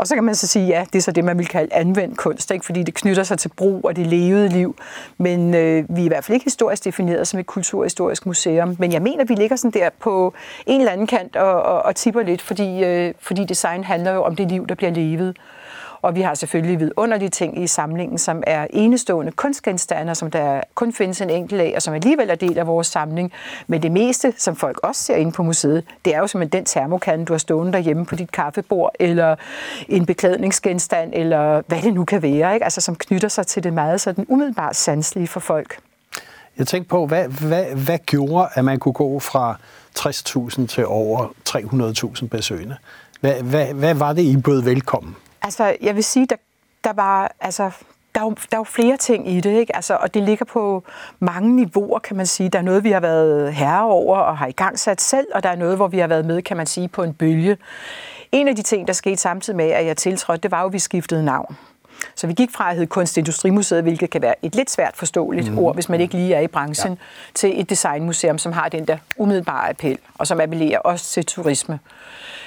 Og 0.00 0.06
så 0.06 0.14
kan 0.14 0.24
man 0.24 0.34
så 0.34 0.46
sige, 0.46 0.66
ja, 0.66 0.84
det 0.92 0.98
er 0.98 1.02
så 1.02 1.12
det, 1.12 1.24
man 1.24 1.38
vil 1.38 1.46
kalde 1.46 1.74
anvendt 1.74 2.18
kunst, 2.18 2.50
ikke? 2.50 2.66
fordi 2.66 2.82
det 2.82 2.94
knytter 2.94 3.22
sig 3.22 3.38
til 3.38 3.48
brug 3.48 3.84
og 3.84 3.96
det 3.96 4.06
levede 4.06 4.48
liv. 4.48 4.76
Men 5.18 5.54
øh, 5.54 5.84
vi 5.96 6.00
er 6.00 6.04
i 6.04 6.08
hvert 6.08 6.24
fald 6.24 6.34
ikke 6.34 6.44
historisk 6.44 6.84
defineret 6.84 7.28
som 7.28 7.40
et 7.40 7.46
kulturhistorisk 7.46 8.26
museum. 8.26 8.76
Men 8.78 8.92
jeg 8.92 9.02
mener, 9.02 9.24
vi 9.24 9.34
ligger 9.34 9.56
sådan 9.56 9.80
der 9.80 9.90
på 9.98 10.34
en 10.66 10.80
eller 10.80 10.92
anden 10.92 11.06
kant 11.06 11.36
og, 11.36 11.62
og, 11.62 11.82
og 11.82 11.96
tipper 11.96 12.22
lidt, 12.22 12.42
fordi, 12.42 12.84
øh, 12.84 13.14
fordi 13.20 13.44
design 13.44 13.84
handler 13.84 14.12
jo 14.12 14.22
om 14.22 14.36
det 14.36 14.48
liv, 14.48 14.66
der 14.66 14.74
bliver 14.74 14.92
levet. 14.92 15.36
Og 16.02 16.14
vi 16.14 16.20
har 16.20 16.34
selvfølgelig 16.34 16.80
vidunderlige 16.80 17.28
ting 17.28 17.62
i 17.62 17.66
samlingen, 17.66 18.18
som 18.18 18.42
er 18.46 18.66
enestående 18.70 19.32
kunstgenstande, 19.32 20.14
som 20.14 20.30
der 20.30 20.60
kun 20.74 20.92
findes 20.92 21.20
en 21.20 21.30
enkelt 21.30 21.60
af, 21.60 21.72
og 21.76 21.82
som 21.82 21.94
alligevel 21.94 22.30
er 22.30 22.34
del 22.34 22.58
af 22.58 22.66
vores 22.66 22.86
samling. 22.86 23.32
Men 23.66 23.82
det 23.82 23.92
meste, 23.92 24.34
som 24.36 24.56
folk 24.56 24.80
også 24.82 25.02
ser 25.02 25.16
inde 25.16 25.32
på 25.32 25.42
museet, 25.42 25.84
det 26.04 26.14
er 26.14 26.18
jo 26.18 26.26
simpelthen 26.26 26.58
den 26.58 26.64
termokande, 26.64 27.24
du 27.24 27.32
har 27.32 27.38
stående 27.38 27.72
derhjemme 27.72 28.06
på 28.06 28.16
dit 28.16 28.32
kaffebord, 28.32 28.92
eller 29.00 29.36
en 29.88 30.06
beklædningsgenstand, 30.06 31.10
eller 31.14 31.62
hvad 31.66 31.82
det 31.82 31.94
nu 31.94 32.04
kan 32.04 32.22
være, 32.22 32.54
ikke? 32.54 32.64
Altså, 32.64 32.80
som 32.80 32.96
knytter 32.96 33.28
sig 33.28 33.46
til 33.46 33.64
det 33.64 33.72
meget 33.72 34.00
sådan 34.00 34.26
umiddelbart 34.28 34.76
sanselige 34.76 35.28
for 35.28 35.40
folk. 35.40 35.78
Jeg 36.58 36.66
tænkte 36.66 36.88
på, 36.88 37.06
hvad, 37.06 37.28
hvad, 37.28 37.64
hvad 37.64 37.98
gjorde, 37.98 38.48
at 38.54 38.64
man 38.64 38.78
kunne 38.78 38.92
gå 38.92 39.18
fra 39.18 39.58
60.000 39.98 40.66
til 40.66 40.86
over 40.86 41.26
300.000 41.48 42.28
besøgende? 42.28 42.76
Hvad, 43.20 43.42
hvad, 43.42 43.66
hvad 43.66 43.94
var 43.94 44.12
det, 44.12 44.22
I 44.22 44.36
bød 44.36 44.62
velkommen? 44.62 45.16
Altså, 45.42 45.76
jeg 45.80 45.94
vil 45.94 46.04
sige, 46.04 46.26
der, 46.26 46.36
der 46.84 46.92
var, 46.92 47.32
altså, 47.40 47.70
der 48.14 48.20
er, 48.20 48.24
jo, 48.24 48.30
der 48.30 48.56
er 48.56 48.60
jo 48.60 48.64
flere 48.64 48.96
ting 48.96 49.28
i 49.28 49.40
det, 49.40 49.58
ikke? 49.58 49.76
Altså, 49.76 49.96
og 50.00 50.14
det 50.14 50.22
ligger 50.22 50.44
på 50.44 50.84
mange 51.18 51.56
niveauer, 51.56 51.98
kan 51.98 52.16
man 52.16 52.26
sige. 52.26 52.48
Der 52.48 52.58
er 52.58 52.62
noget, 52.62 52.84
vi 52.84 52.90
har 52.90 53.00
været 53.00 53.54
herre 53.54 53.84
over 53.84 54.16
og 54.18 54.38
har 54.38 54.46
i 54.46 54.52
gang 54.52 54.78
sat 54.78 55.00
selv, 55.00 55.26
og 55.34 55.42
der 55.42 55.48
er 55.48 55.56
noget, 55.56 55.76
hvor 55.76 55.88
vi 55.88 55.98
har 55.98 56.06
været 56.06 56.24
med, 56.24 56.42
kan 56.42 56.56
man 56.56 56.66
sige, 56.66 56.88
på 56.88 57.02
en 57.02 57.14
bølge. 57.14 57.58
En 58.32 58.48
af 58.48 58.56
de 58.56 58.62
ting, 58.62 58.86
der 58.86 58.92
skete 58.92 59.16
samtidig 59.16 59.56
med, 59.56 59.70
at 59.70 59.86
jeg 59.86 59.96
tiltrådte, 59.96 60.42
det 60.42 60.50
var 60.50 60.60
jo, 60.60 60.66
at 60.66 60.72
vi 60.72 60.78
skiftede 60.78 61.24
navn. 61.24 61.56
Så 62.14 62.26
vi 62.26 62.32
gik 62.32 62.50
fra 62.50 62.70
at 62.70 62.74
hedde 62.74 62.86
Kunstindustrimuseet, 62.86 63.82
hvilket 63.82 64.10
kan 64.10 64.22
være 64.22 64.34
et 64.42 64.54
lidt 64.54 64.70
svært 64.70 64.96
forståeligt 64.96 65.52
mm. 65.52 65.58
ord, 65.58 65.74
hvis 65.74 65.88
man 65.88 66.00
ikke 66.00 66.14
lige 66.14 66.34
er 66.34 66.40
i 66.40 66.46
branchen, 66.46 66.92
ja. 66.92 66.96
til 67.34 67.60
et 67.60 67.70
designmuseum, 67.70 68.38
som 68.38 68.52
har 68.52 68.68
den 68.68 68.86
der 68.86 68.96
umiddelbare 69.16 69.70
appel, 69.70 69.98
og 70.14 70.26
som 70.26 70.40
appellerer 70.40 70.78
også 70.78 71.04
til 71.04 71.26
turisme. 71.26 71.78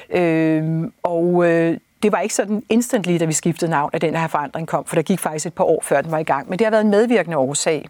Øh, 0.09 0.83
og 1.03 1.45
øh, 1.45 1.77
det 2.03 2.11
var 2.11 2.19
ikke 2.19 2.35
sådan 2.35 2.63
instantly, 2.69 3.19
da 3.19 3.25
vi 3.25 3.33
skiftede 3.33 3.71
navn, 3.71 3.89
at 3.93 4.01
den 4.01 4.15
her 4.15 4.27
forandring 4.27 4.67
kom, 4.67 4.85
for 4.85 4.95
der 4.95 5.01
gik 5.01 5.19
faktisk 5.19 5.45
et 5.45 5.53
par 5.53 5.63
år 5.63 5.79
før 5.83 6.01
den 6.01 6.11
var 6.11 6.17
i 6.17 6.23
gang. 6.23 6.49
Men 6.49 6.59
det 6.59 6.65
har 6.65 6.71
været 6.71 6.83
en 6.83 6.89
medvirkende 6.89 7.37
årsag. 7.37 7.89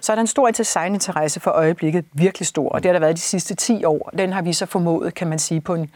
Så 0.00 0.12
er 0.12 0.16
der 0.16 0.20
en 0.20 0.26
stor 0.26 0.50
designinteresse 0.50 1.40
for 1.40 1.50
øjeblikket, 1.50 2.04
virkelig 2.12 2.46
stor, 2.46 2.68
og 2.68 2.82
det 2.82 2.88
har 2.88 2.92
der 2.92 3.00
været 3.00 3.16
de 3.16 3.20
sidste 3.20 3.54
10 3.54 3.84
år. 3.84 4.10
Den 4.18 4.32
har 4.32 4.42
vi 4.42 4.52
så 4.52 4.66
formået, 4.66 5.14
kan 5.14 5.28
man 5.28 5.38
sige, 5.38 5.60
på 5.60 5.74
en 5.74 5.90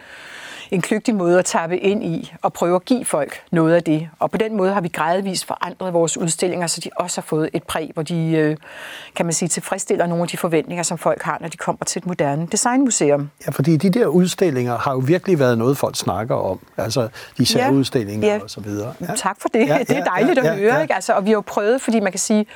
en 0.71 0.81
kløgtig 0.81 1.15
måde 1.15 1.39
at 1.39 1.45
tappe 1.45 1.79
ind 1.79 2.05
i 2.05 2.33
og 2.43 2.53
prøve 2.53 2.77
at 2.77 2.85
give 2.85 3.05
folk 3.05 3.43
noget 3.53 3.75
af 3.75 3.83
det. 3.83 4.09
Og 4.19 4.31
på 4.31 4.39
den 4.39 4.57
måde 4.57 4.73
har 4.73 4.81
vi 4.81 4.89
gradvist 4.89 5.45
forandret 5.45 5.93
vores 5.93 6.17
udstillinger, 6.17 6.67
så 6.67 6.81
de 6.85 6.91
også 6.97 7.21
har 7.21 7.27
fået 7.27 7.51
et 7.53 7.63
præg, 7.63 7.91
hvor 7.95 8.03
de, 8.03 8.31
øh, 8.31 8.57
kan 9.17 9.27
man 9.27 9.33
sige, 9.33 9.49
tilfredsstiller 9.49 10.07
nogle 10.07 10.23
af 10.23 10.29
de 10.29 10.37
forventninger, 10.37 10.83
som 10.83 10.99
folk 10.99 11.23
har, 11.23 11.39
når 11.41 11.49
de 11.49 11.57
kommer 11.57 11.85
til 11.85 12.01
et 12.01 12.07
moderne 12.07 12.49
designmuseum. 12.53 13.31
Ja, 13.47 13.51
fordi 13.51 13.77
de 13.77 13.91
der 13.91 14.07
udstillinger 14.07 14.79
har 14.79 14.93
jo 14.93 14.99
virkelig 14.99 15.39
været 15.39 15.59
noget, 15.59 15.79
folk 15.79 15.97
snakker 15.97 16.35
om. 16.35 16.61
Altså 16.77 17.09
de 17.39 17.47
særudstillinger 17.47 18.29
ja, 18.29 18.35
ja. 18.35 18.43
og 18.43 18.51
så 18.51 18.61
videre. 18.61 18.95
Ja. 19.01 19.07
Tak 19.17 19.37
for 19.41 19.49
det. 19.49 19.69
Ja, 19.69 19.79
det 19.79 19.97
er 19.97 20.05
dejligt 20.05 20.39
ja, 20.39 20.45
ja, 20.45 20.53
at 20.53 20.59
høre. 20.59 20.75
Ja. 20.75 20.83
Ikke? 20.83 20.95
Altså, 20.95 21.13
og 21.13 21.25
vi 21.25 21.31
har 21.31 21.35
jo 21.35 21.41
prøvet, 21.41 21.83
fordi 21.83 22.01
man 22.01 22.13
kan 22.13 22.19
sige, 22.19 22.47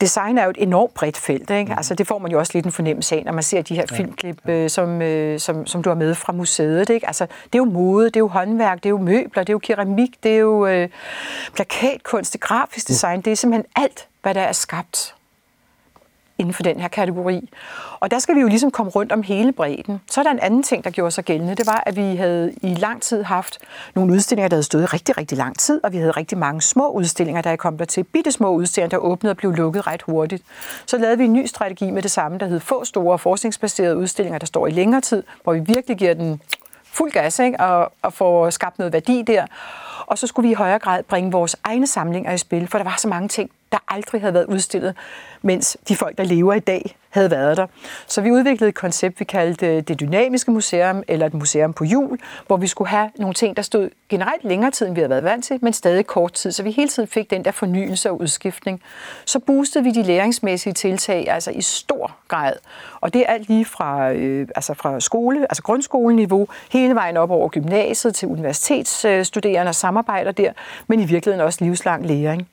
design 0.00 0.38
er 0.38 0.44
jo 0.44 0.50
et 0.50 0.56
enormt 0.58 0.94
bredt 0.94 1.16
felt. 1.16 1.50
Ikke? 1.50 1.64
Mm. 1.72 1.76
Altså, 1.78 1.94
det 1.94 2.06
får 2.06 2.18
man 2.18 2.32
jo 2.32 2.38
også 2.38 2.52
lidt 2.54 2.66
en 2.66 2.72
fornemmelse 2.72 3.16
af, 3.16 3.22
når 3.24 3.32
man 3.32 3.42
ser 3.42 3.62
de 3.62 3.74
her 3.74 3.84
ja. 3.90 3.96
filmklip, 3.96 4.48
øh, 4.48 4.70
som, 4.70 5.02
øh, 5.02 5.40
som, 5.40 5.66
som 5.66 5.82
du 5.82 5.90
har 5.90 5.96
med 5.96 6.14
fra 6.14 6.32
museet. 6.32 6.90
Ikke? 6.90 7.06
Altså, 7.06 7.26
det 7.26 7.54
er 7.54 7.58
jo 7.58 7.64
mode, 7.64 8.04
det 8.06 8.16
er 8.16 8.20
jo 8.20 8.28
håndværk, 8.28 8.76
det 8.76 8.86
er 8.86 8.90
jo 8.90 8.98
møbler, 8.98 9.42
det 9.42 9.48
er 9.48 9.54
jo 9.54 9.58
keramik, 9.58 10.22
det 10.22 10.32
er 10.32 10.38
jo 10.38 10.66
øh, 10.66 10.88
plakatkunst, 11.54 12.32
det 12.32 12.42
er 12.42 12.46
grafisk 12.46 12.88
design. 12.88 13.16
Mm. 13.16 13.22
Det 13.22 13.30
er 13.30 13.36
simpelthen 13.36 13.66
alt, 13.76 14.08
hvad 14.22 14.34
der 14.34 14.40
er 14.40 14.52
skabt 14.52 15.14
inden 16.38 16.54
for 16.54 16.62
den 16.62 16.80
her 16.80 16.88
kategori. 16.88 17.50
Og 18.00 18.10
der 18.10 18.18
skal 18.18 18.34
vi 18.34 18.40
jo 18.40 18.48
ligesom 18.48 18.70
komme 18.70 18.90
rundt 18.90 19.12
om 19.12 19.22
hele 19.22 19.52
bredden. 19.52 20.00
Så 20.10 20.20
er 20.20 20.24
der 20.24 20.30
en 20.30 20.38
anden 20.38 20.62
ting, 20.62 20.84
der 20.84 20.90
gjorde 20.90 21.10
sig 21.10 21.24
gældende. 21.24 21.54
Det 21.54 21.66
var, 21.66 21.82
at 21.86 21.96
vi 21.96 22.16
havde 22.16 22.52
i 22.62 22.74
lang 22.74 23.02
tid 23.02 23.22
haft 23.22 23.58
nogle 23.94 24.12
udstillinger, 24.12 24.48
der 24.48 24.56
havde 24.56 24.62
stået 24.62 24.92
rigtig, 24.94 25.18
rigtig 25.18 25.38
lang 25.38 25.58
tid, 25.58 25.80
og 25.84 25.92
vi 25.92 25.96
havde 25.96 26.10
rigtig 26.10 26.38
mange 26.38 26.62
små 26.62 26.88
udstillinger, 26.88 27.42
der 27.42 27.56
kom 27.56 27.78
der 27.78 27.84
til. 27.84 28.04
Bitte 28.04 28.32
små 28.32 28.50
udstillinger, 28.50 28.98
der 28.98 29.04
åbnede 29.04 29.32
og 29.32 29.36
blev 29.36 29.52
lukket 29.52 29.86
ret 29.86 30.02
hurtigt. 30.02 30.42
Så 30.86 30.98
lavede 30.98 31.18
vi 31.18 31.24
en 31.24 31.32
ny 31.32 31.46
strategi 31.46 31.90
med 31.90 32.02
det 32.02 32.10
samme, 32.10 32.38
der 32.38 32.46
hed 32.46 32.60
få 32.60 32.84
store 32.84 33.18
forskningsbaserede 33.18 33.96
udstillinger, 33.96 34.38
der 34.38 34.46
står 34.46 34.66
i 34.66 34.70
længere 34.70 35.00
tid, 35.00 35.22
hvor 35.42 35.52
vi 35.52 35.60
virkelig 35.60 35.96
giver 35.96 36.14
den 36.14 36.40
fuld 36.84 37.12
gas 37.12 37.38
ikke? 37.38 37.60
Og, 37.60 37.92
og 38.02 38.12
får 38.12 38.50
skabt 38.50 38.78
noget 38.78 38.92
værdi 38.92 39.22
der. 39.22 39.46
Og 40.06 40.18
så 40.18 40.26
skulle 40.26 40.46
vi 40.46 40.52
i 40.52 40.54
højere 40.54 40.78
grad 40.78 41.02
bringe 41.02 41.32
vores 41.32 41.56
egne 41.64 41.86
samlinger 41.86 42.32
i 42.32 42.38
spil, 42.38 42.66
for 42.66 42.78
der 42.78 42.84
var 42.84 42.96
så 42.98 43.08
mange 43.08 43.28
ting, 43.28 43.50
der 43.72 43.78
aldrig 43.88 44.20
havde 44.20 44.34
været 44.34 44.46
udstillet, 44.46 44.94
mens 45.42 45.76
de 45.88 45.96
folk, 45.96 46.18
der 46.18 46.24
lever 46.24 46.54
i 46.54 46.60
dag, 46.60 46.96
havde 47.10 47.30
været 47.30 47.56
der. 47.56 47.66
Så 48.06 48.20
vi 48.20 48.30
udviklede 48.30 48.68
et 48.68 48.74
koncept, 48.74 49.20
vi 49.20 49.24
kaldte 49.24 49.66
øh, 49.66 49.82
det 49.82 50.00
dynamiske 50.00 50.50
museum, 50.50 51.02
eller 51.08 51.26
et 51.26 51.34
museum 51.34 51.72
på 51.72 51.84
jul, 51.84 52.18
hvor 52.46 52.56
vi 52.56 52.66
skulle 52.66 52.88
have 52.88 53.10
nogle 53.18 53.34
ting, 53.34 53.56
der 53.56 53.62
stod 53.62 53.90
generelt 54.08 54.44
længere 54.44 54.70
tid, 54.70 54.86
end 54.86 54.94
vi 54.94 55.00
havde 55.00 55.10
været 55.10 55.24
vant 55.24 55.44
til, 55.44 55.58
men 55.62 55.72
stadig 55.72 56.06
kort 56.06 56.32
tid, 56.32 56.52
så 56.52 56.62
vi 56.62 56.70
hele 56.70 56.88
tiden 56.88 57.08
fik 57.08 57.30
den 57.30 57.44
der 57.44 57.50
fornyelse 57.50 58.10
og 58.10 58.20
udskiftning. 58.20 58.82
Så 59.24 59.38
boostede 59.38 59.84
vi 59.84 59.90
de 59.90 60.02
læringsmæssige 60.02 60.72
tiltag 60.72 61.28
altså 61.30 61.50
i 61.50 61.62
stor 61.62 62.16
grad, 62.28 62.52
og 63.00 63.14
det 63.14 63.20
er 63.20 63.26
alt 63.26 63.48
lige 63.48 63.64
fra, 63.64 64.12
øh, 64.12 64.48
altså 64.54 64.74
fra 64.74 65.00
skole, 65.00 65.40
altså 65.40 65.62
grundskoleniveau, 65.62 66.48
hele 66.70 66.94
vejen 66.94 67.16
op 67.16 67.30
over 67.30 67.48
gymnasiet 67.48 68.14
til 68.14 68.28
universitetsstuderende 68.28 69.68
og 69.68 69.74
samarbejder 69.84 70.32
der, 70.32 70.52
men 70.86 71.00
i 71.00 71.04
virkeligheden 71.04 71.46
også 71.46 71.64
livslang 71.64 72.06
læring. 72.06 72.48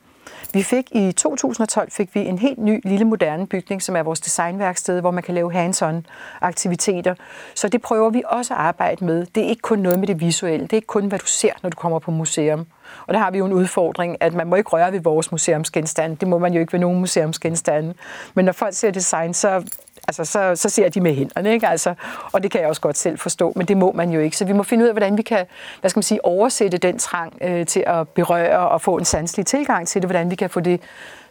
Vi 0.54 0.64
fik 0.64 0.86
i 0.92 1.12
2012 1.12 1.92
fik 1.92 2.16
vi 2.16 2.20
en 2.20 2.40
helt 2.40 2.60
ny 2.60 2.82
lille 2.84 3.06
moderne 3.06 3.48
bygning, 3.48 3.82
som 3.82 3.96
er 3.96 4.04
vores 4.04 4.20
designværksted, 4.20 5.02
hvor 5.02 5.12
man 5.12 5.24
kan 5.24 5.36
lave 5.36 5.54
hands-on 5.54 5.96
aktiviteter. 6.42 7.16
Så 7.56 7.68
det 7.68 7.82
prøver 7.82 8.10
vi 8.10 8.24
også 8.28 8.54
at 8.54 8.60
arbejde 8.60 9.06
med. 9.06 9.26
Det 9.36 9.44
er 9.44 9.48
ikke 9.48 9.62
kun 9.62 9.80
noget 9.80 10.00
med 10.00 10.08
det 10.08 10.20
visuelle. 10.20 10.64
Det 10.64 10.74
er 10.74 10.78
ikke 10.78 10.88
kun, 10.88 11.06
hvad 11.06 11.20
du 11.20 11.26
ser, 11.26 11.54
når 11.64 11.70
du 11.70 11.76
kommer 11.76 12.00
på 12.00 12.12
museum. 12.12 12.66
Og 13.08 13.14
der 13.14 13.20
har 13.20 13.32
vi 13.32 13.38
jo 13.38 13.46
en 13.46 13.54
udfordring, 13.54 14.18
at 14.20 14.34
man 14.34 14.48
må 14.48 14.56
ikke 14.56 14.70
røre 14.70 14.92
ved 14.92 15.00
vores 15.00 15.32
museumsgenstande. 15.32 16.16
Det 16.16 16.28
må 16.28 16.38
man 16.38 16.54
jo 16.54 16.60
ikke 16.60 16.74
ved 16.74 16.80
nogen 16.80 17.00
museumsgenstande. 17.00 17.94
Men 18.34 18.46
når 18.46 18.52
folk 18.52 18.74
ser 18.74 18.92
design, 18.92 19.34
så 19.34 19.64
altså, 20.08 20.26
så, 20.26 20.56
så 20.56 20.70
ser 20.70 20.90
de 20.90 21.02
med 21.02 21.16
hænderne, 21.16 21.54
ikke? 21.54 21.68
Altså, 21.68 21.94
og 22.32 22.44
det 22.44 22.52
kan 22.52 22.62
jeg 22.62 22.70
også 22.70 22.82
godt 22.82 22.98
selv 22.98 23.20
forstå, 23.20 23.54
men 23.56 23.68
det 23.68 23.78
må 23.78 23.92
man 23.92 24.10
jo 24.10 24.20
ikke. 24.20 24.38
Så 24.38 24.46
vi 24.46 24.54
må 24.54 24.64
finde 24.64 24.84
ud 24.84 24.88
af, 24.88 24.94
hvordan 24.94 25.18
vi 25.18 25.22
kan 25.22 25.46
hvad 25.80 25.90
skal 25.90 25.98
man 25.98 26.04
sige, 26.04 26.26
oversætte 26.26 26.78
den 26.78 27.00
trang 27.00 27.34
øh, 27.42 27.66
til 27.66 27.84
at 27.88 28.10
berøre 28.10 28.70
og 28.70 28.82
få 28.82 28.98
en 28.98 29.06
sanselig 29.06 29.46
tilgang 29.46 29.88
til 29.88 30.02
det, 30.02 30.08
hvordan 30.10 30.32
vi 30.32 30.36
kan 30.36 30.50
få 30.50 30.60
det 30.60 30.82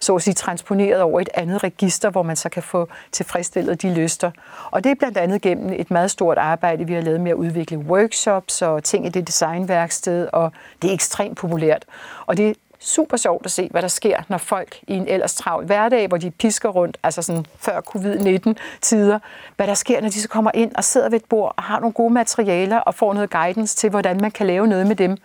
så 0.01 0.15
at 0.15 0.23
sige, 0.23 0.35
transponeret 0.35 1.03
over 1.03 1.21
et 1.21 1.29
andet 1.35 1.65
register, 1.65 2.11
hvor 2.11 2.23
man 2.23 2.37
så 2.37 2.49
kan 2.49 2.63
få 2.63 2.89
tilfredsstillet 3.13 3.83
de 3.83 3.95
lyster. 3.95 4.31
Og 4.71 4.85
det 4.85 4.91
er 4.91 4.95
blandt 4.95 5.19
andet 5.19 5.43
gennem 5.43 5.73
et 5.73 5.91
meget 5.91 6.11
stort 6.11 6.39
arbejde, 6.39 6.87
vi 6.87 6.95
har 6.95 7.01
lavet 7.01 7.21
med 7.21 7.31
at 7.31 7.37
udvikle 7.37 7.79
workshops 7.79 8.63
og 8.63 8.85
ting 8.85 9.07
i 9.07 9.09
det 9.09 9.27
designværksted, 9.27 10.29
og 10.33 10.53
det 10.83 10.91
er 10.91 10.95
ekstremt 10.95 11.39
populært. 11.39 11.85
Og 12.27 12.37
det 12.37 12.51
er 12.51 12.55
super 12.81 13.17
sjovt 13.17 13.47
at 13.47 13.53
se, 13.53 13.69
hvad 13.71 13.83
der 13.83 13.89
sker, 13.89 14.23
når 14.29 14.39
folk 14.39 14.79
i 14.89 14.95
en 14.95 15.09
ellers 15.09 15.35
travl 15.35 15.67
hverdag, 15.67 16.09
hvor 16.09 16.17
de 16.17 16.31
pisker 16.31 16.69
rundt, 16.69 16.99
altså 17.03 17.23
sådan 17.23 17.47
før 17.59 17.81
covid-19-tider, 17.81 19.19
hvad 19.57 19.67
der 19.67 19.75
sker, 19.75 20.01
når 20.01 20.09
de 20.09 20.21
så 20.21 20.29
kommer 20.29 20.51
ind 20.55 20.75
og 20.75 20.85
sidder 20.85 21.09
ved 21.09 21.19
et 21.19 21.25
bord 21.25 21.55
og 21.57 21.63
har 21.63 21.81
nogle 21.81 21.93
gode 21.93 22.13
materialer 22.13 22.79
og 22.79 22.95
får 22.95 23.15
noget 23.15 23.31
guidance 23.31 23.77
til, 23.77 23.91
hvordan 23.91 24.21
man 24.21 24.31
kan 24.31 24.47
lave 24.47 24.67
noget 24.67 24.87
med 24.87 24.97
dem. 24.97 25.17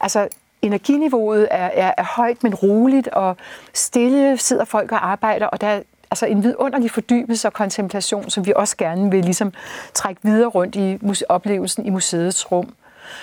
Altså, 0.00 0.28
energiniveauet 0.62 1.48
er, 1.50 1.70
er, 1.74 1.92
er 1.98 2.04
højt, 2.16 2.42
men 2.42 2.54
roligt, 2.54 3.08
og 3.08 3.36
stille 3.74 4.36
sidder 4.36 4.64
folk 4.64 4.92
og 4.92 5.10
arbejder, 5.10 5.46
og 5.46 5.60
der 5.60 5.80
altså 6.10 6.26
en 6.26 6.42
vidunderlig 6.42 6.90
fordybelse 6.90 7.48
og 7.48 7.52
kontemplation, 7.52 8.30
som 8.30 8.46
vi 8.46 8.52
også 8.56 8.76
gerne 8.76 9.10
vil 9.10 9.24
ligesom 9.24 9.52
trække 9.94 10.20
videre 10.24 10.48
rundt 10.48 10.76
i 10.76 10.98
oplevelsen 11.28 11.86
i 11.86 11.90
museets 11.90 12.52
rum. 12.52 12.74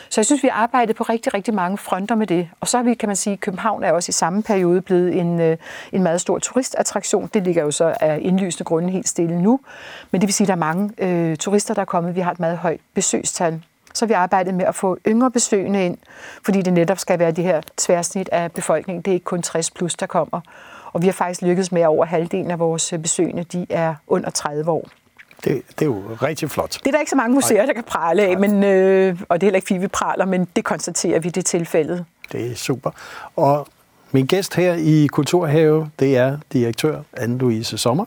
Så 0.10 0.22
jeg 0.22 0.26
synes, 0.26 0.44
vi 0.44 0.48
har 0.48 0.64
arbejdet 0.64 0.96
på 0.96 1.04
rigtig, 1.04 1.34
rigtig 1.34 1.54
mange 1.54 1.78
fronter 1.78 2.16
med 2.16 2.28
det. 2.28 2.50
Og 2.60 2.68
så 2.68 2.78
har 2.78 2.84
vi, 2.84 2.94
kan 2.94 3.10
man 3.10 3.16
sige, 3.16 3.38
København 3.38 3.84
er 3.84 3.92
også 3.92 4.10
i 4.10 4.14
samme 4.14 4.44
periode 4.44 4.82
blevet 4.82 5.20
en, 5.20 5.42
øh, 5.42 5.58
en 5.92 6.04
meget 6.04 6.22
stor 6.22 6.40
turistattraktion. 6.40 7.30
Det 7.34 7.44
ligger 7.44 7.64
jo 7.64 7.72
så 7.72 7.96
af 8.00 8.20
indlysende 8.22 8.64
grunde 8.64 8.90
helt 8.90 9.08
stille 9.08 9.42
nu. 9.42 9.60
Men 10.12 10.22
det 10.22 10.28
vil 10.28 10.34
sige, 10.34 10.46
at 10.46 10.48
der 10.48 10.54
er 10.54 10.74
mange 10.74 10.92
øh, 10.98 11.38
turister, 11.38 11.74
der 11.74 11.82
er 11.82 11.86
kommet. 11.86 12.16
Vi 12.16 12.20
har 12.20 12.32
et 12.32 12.40
meget 12.40 12.58
højt 12.58 12.80
besøgstal. 12.94 13.64
Så 14.00 14.06
vi 14.06 14.14
arbejdet 14.14 14.54
med 14.54 14.66
at 14.66 14.76
få 14.76 14.98
yngre 15.08 15.32
besøgende 15.32 15.86
ind, 15.86 15.98
fordi 16.46 16.62
det 16.62 16.74
netop 16.74 17.00
skal 17.00 17.20
være 17.20 17.32
det 17.32 17.44
her 17.44 17.62
tværsnit 17.78 18.30
af 18.32 18.52
befolkningen. 18.52 19.02
Det 19.02 19.12
er 19.12 19.14
ikke 19.14 19.24
kun 19.24 19.42
60 19.42 19.72
plus, 19.72 19.96
der 19.96 20.06
kommer. 20.06 20.42
Og 20.94 21.02
vi 21.02 21.08
har 21.08 21.14
faktisk 21.14 21.42
lykkedes 21.42 21.72
med, 21.72 21.82
at 21.82 21.88
over 21.88 22.06
halvdelen 22.06 22.52
af 22.52 22.60
vores 22.60 22.94
besøgende 23.02 23.44
de 23.44 23.66
er 23.70 23.96
under 24.08 24.30
30 24.30 24.72
år. 24.72 24.90
Det, 25.44 25.62
det 25.70 25.82
er 25.82 25.86
jo 25.86 26.04
rigtig 26.22 26.52
flot. 26.52 26.74
Det 26.74 26.88
er 26.88 26.92
der 26.92 27.00
ikke 27.00 27.10
så 27.10 27.16
mange 27.16 27.34
museer, 27.34 27.66
der 27.66 27.74
kan 27.74 27.84
prale 27.84 28.24
af, 28.24 28.38
men, 28.38 28.64
øh, 28.64 29.20
og 29.30 29.42
det 29.42 29.46
er 29.46 29.48
heller 29.48 29.58
ikke 29.58 29.68
fordi, 29.68 29.80
vi 29.80 29.88
praler, 29.88 30.26
men 30.26 30.48
det 30.56 30.64
konstaterer 30.66 31.20
vi, 31.20 31.30
det 31.30 31.46
tilfældet. 31.46 32.06
Det 32.32 32.52
er 32.52 32.56
super. 32.56 32.92
Og 33.36 33.68
min 34.12 34.26
gæst 34.26 34.56
her 34.56 34.74
i 34.74 35.08
Kulturhave, 35.08 35.90
det 36.00 36.18
er 36.18 36.38
direktør 36.54 37.02
Anne-Louise 37.18 37.78
Sommer, 37.78 38.06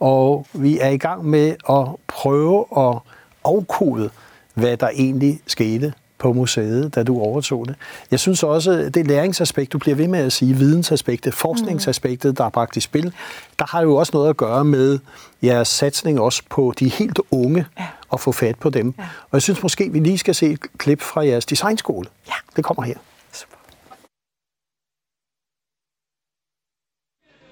og 0.00 0.46
vi 0.52 0.78
er 0.78 0.88
i 0.88 0.98
gang 0.98 1.24
med 1.24 1.54
at 1.68 1.86
prøve 2.06 2.64
at 2.76 2.98
afkode, 3.44 4.10
hvad 4.54 4.76
der 4.76 4.88
egentlig 4.88 5.40
skete 5.46 5.92
på 6.20 6.32
museet, 6.32 6.94
da 6.94 7.02
du 7.02 7.20
overtog 7.20 7.68
det. 7.68 7.74
Jeg 8.10 8.20
synes 8.20 8.42
også, 8.42 8.90
det 8.94 9.06
læringsaspekt, 9.06 9.72
du 9.72 9.78
bliver 9.78 9.96
ved 9.96 10.08
med 10.08 10.18
at 10.18 10.32
sige, 10.32 10.54
vidensaspektet, 10.54 11.34
forskningsaspektet, 11.34 12.38
der 12.38 12.44
er 12.44 12.48
bragt 12.48 12.76
i 12.76 12.80
spil, 12.80 13.14
der 13.58 13.64
har 13.64 13.82
jo 13.82 13.96
også 13.96 14.10
noget 14.14 14.30
at 14.30 14.36
gøre 14.36 14.64
med 14.64 14.98
jeres 15.42 15.68
satsning 15.68 16.20
også 16.20 16.42
på 16.50 16.74
de 16.78 16.88
helt 16.88 17.20
unge, 17.30 17.66
ja. 17.78 17.86
og 18.08 18.20
få 18.20 18.32
fat 18.32 18.58
på 18.58 18.70
dem. 18.70 18.94
Ja. 18.98 19.02
Og 19.02 19.32
jeg 19.32 19.42
synes 19.42 19.62
måske, 19.62 19.92
vi 19.92 19.98
lige 19.98 20.18
skal 20.18 20.34
se 20.34 20.46
et 20.46 20.60
klip 20.78 21.00
fra 21.00 21.26
jeres 21.26 21.46
designskole. 21.46 22.08
Ja. 22.28 22.32
Det 22.56 22.64
kommer 22.64 22.82
her. 22.82 22.98
Super. 23.32 23.56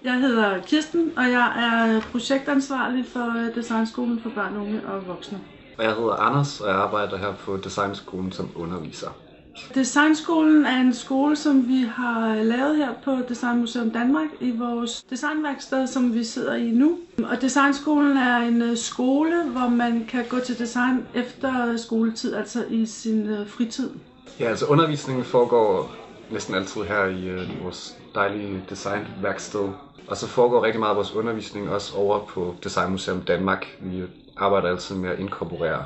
Jeg 0.04 0.14
hedder 0.14 0.62
Kirsten, 0.66 1.10
og 1.16 1.22
jeg 1.22 1.52
er 1.56 2.00
projektansvarlig 2.10 3.04
for 3.12 3.50
Designskolen 3.54 4.20
for 4.22 4.30
børn, 4.30 4.56
unge 4.56 4.86
og 4.86 5.06
voksne. 5.06 5.38
Og 5.78 5.84
jeg 5.84 5.94
hedder 5.94 6.12
Anders, 6.12 6.60
og 6.60 6.68
jeg 6.68 6.76
arbejder 6.76 7.16
her 7.16 7.32
på 7.34 7.56
Designskolen 7.56 8.32
som 8.32 8.50
underviser. 8.56 9.08
Designskolen 9.74 10.66
er 10.66 10.80
en 10.80 10.94
skole, 10.94 11.36
som 11.36 11.68
vi 11.68 11.84
har 11.94 12.34
lavet 12.34 12.76
her 12.76 12.88
på 13.04 13.16
Designmuseum 13.28 13.90
Danmark 13.90 14.28
i 14.40 14.50
vores 14.50 15.02
designværksted, 15.10 15.86
som 15.86 16.14
vi 16.14 16.24
sidder 16.24 16.54
i 16.54 16.70
nu. 16.70 16.98
Og 17.30 17.40
Designskolen 17.40 18.16
er 18.16 18.36
en 18.36 18.62
øh, 18.62 18.76
skole, 18.76 19.44
hvor 19.44 19.68
man 19.68 20.06
kan 20.08 20.24
gå 20.28 20.38
til 20.40 20.58
design 20.58 21.06
efter 21.14 21.76
skoletid, 21.76 22.34
altså 22.34 22.64
i 22.70 22.86
sin 22.86 23.26
øh, 23.26 23.48
fritid. 23.48 23.90
Ja, 24.40 24.44
altså 24.48 24.66
undervisningen 24.66 25.24
foregår 25.24 25.90
næsten 26.30 26.54
altid 26.54 26.82
her 26.82 27.04
i 27.04 27.34
uh, 27.34 27.64
vores 27.64 27.96
dejlige 28.14 28.64
designværksted. 28.70 29.68
Og 30.08 30.16
så 30.16 30.26
foregår 30.26 30.64
rigtig 30.64 30.80
meget 30.80 30.90
af 30.90 30.96
vores 30.96 31.14
undervisning 31.14 31.70
også 31.70 31.96
over 31.96 32.18
på 32.26 32.54
Designmuseum 32.64 33.20
Danmark. 33.20 33.66
Vi 33.80 34.02
arbejder 34.38 34.68
altid 34.68 34.96
med 34.96 35.10
at 35.10 35.18
inkorporere 35.18 35.84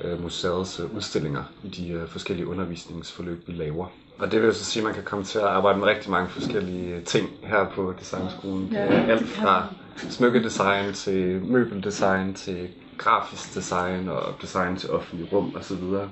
øh, 0.00 0.22
museets 0.22 0.80
øh, 0.80 0.94
udstillinger 0.96 1.42
i 1.64 1.68
de 1.68 1.90
øh, 1.90 2.08
forskellige 2.08 2.46
undervisningsforløb, 2.46 3.48
vi 3.48 3.52
laver. 3.52 3.86
Og 4.18 4.32
det 4.32 4.42
vil 4.42 4.54
så 4.54 4.64
sige, 4.64 4.80
at 4.80 4.84
man 4.84 4.94
kan 4.94 5.02
komme 5.04 5.24
til 5.24 5.38
at 5.38 5.44
arbejde 5.44 5.78
med 5.78 5.86
rigtig 5.86 6.10
mange 6.10 6.28
forskellige 6.30 7.00
ting 7.00 7.28
her 7.42 7.66
på 7.74 7.94
Designskolen. 8.00 8.68
Ja, 8.72 9.10
alt 9.10 9.28
fra 9.28 9.66
smykkedesign 9.96 10.92
til 10.92 11.42
møbeldesign 11.42 12.34
til 12.34 12.68
grafisk 12.98 13.54
design 13.54 14.08
og 14.08 14.34
design 14.42 14.76
til 14.76 14.90
offentlige 14.90 15.28
rum 15.32 15.54
osv. 15.56 16.08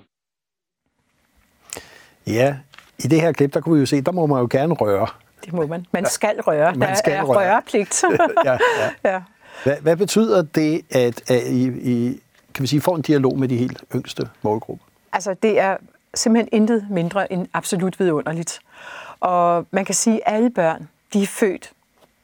Ja, 2.27 2.57
i 2.99 3.09
det 3.09 3.21
her 3.21 3.33
klip, 3.33 3.55
der 3.55 3.61
kunne 3.61 3.75
vi 3.75 3.81
jo 3.81 3.87
se, 3.87 4.01
der 4.01 4.13
må 4.13 4.27
man 4.27 4.41
jo 4.41 4.49
gerne 4.51 4.75
røre. 4.75 5.07
Det 5.45 5.53
må 5.53 5.67
man. 5.67 5.87
Man 5.93 6.07
skal 6.07 6.41
røre. 6.41 6.75
Man 6.75 6.97
skal 6.97 7.13
der 7.13 7.19
er 7.19 7.25
røre. 7.25 7.39
rørepligt. 7.39 8.05
ja, 8.45 8.59
ja. 8.81 9.11
ja. 9.13 9.23
Hvad, 9.65 9.77
hvad 9.81 9.97
betyder 9.97 10.43
det, 10.43 10.83
at, 10.91 11.31
at 11.31 11.43
I, 11.47 11.67
I 11.67 12.21
kan 12.55 12.63
vi 12.63 12.67
sige, 12.67 12.81
får 12.81 12.97
en 12.97 13.03
dialog 13.03 13.39
med 13.39 13.49
de 13.49 13.57
helt 13.57 13.85
yngste 13.95 14.29
målgrupper? 14.43 14.85
Altså, 15.13 15.35
det 15.43 15.61
er 15.61 15.77
simpelthen 16.15 16.49
intet 16.53 16.87
mindre 16.91 17.33
end 17.33 17.47
absolut 17.53 18.01
vidunderligt. 18.01 18.61
Og 19.21 19.67
man 19.71 19.85
kan 19.85 19.95
sige, 19.95 20.29
at 20.29 20.35
alle 20.35 20.51
børn, 20.51 20.89
de 21.13 21.23
er 21.23 21.27
født 21.27 21.71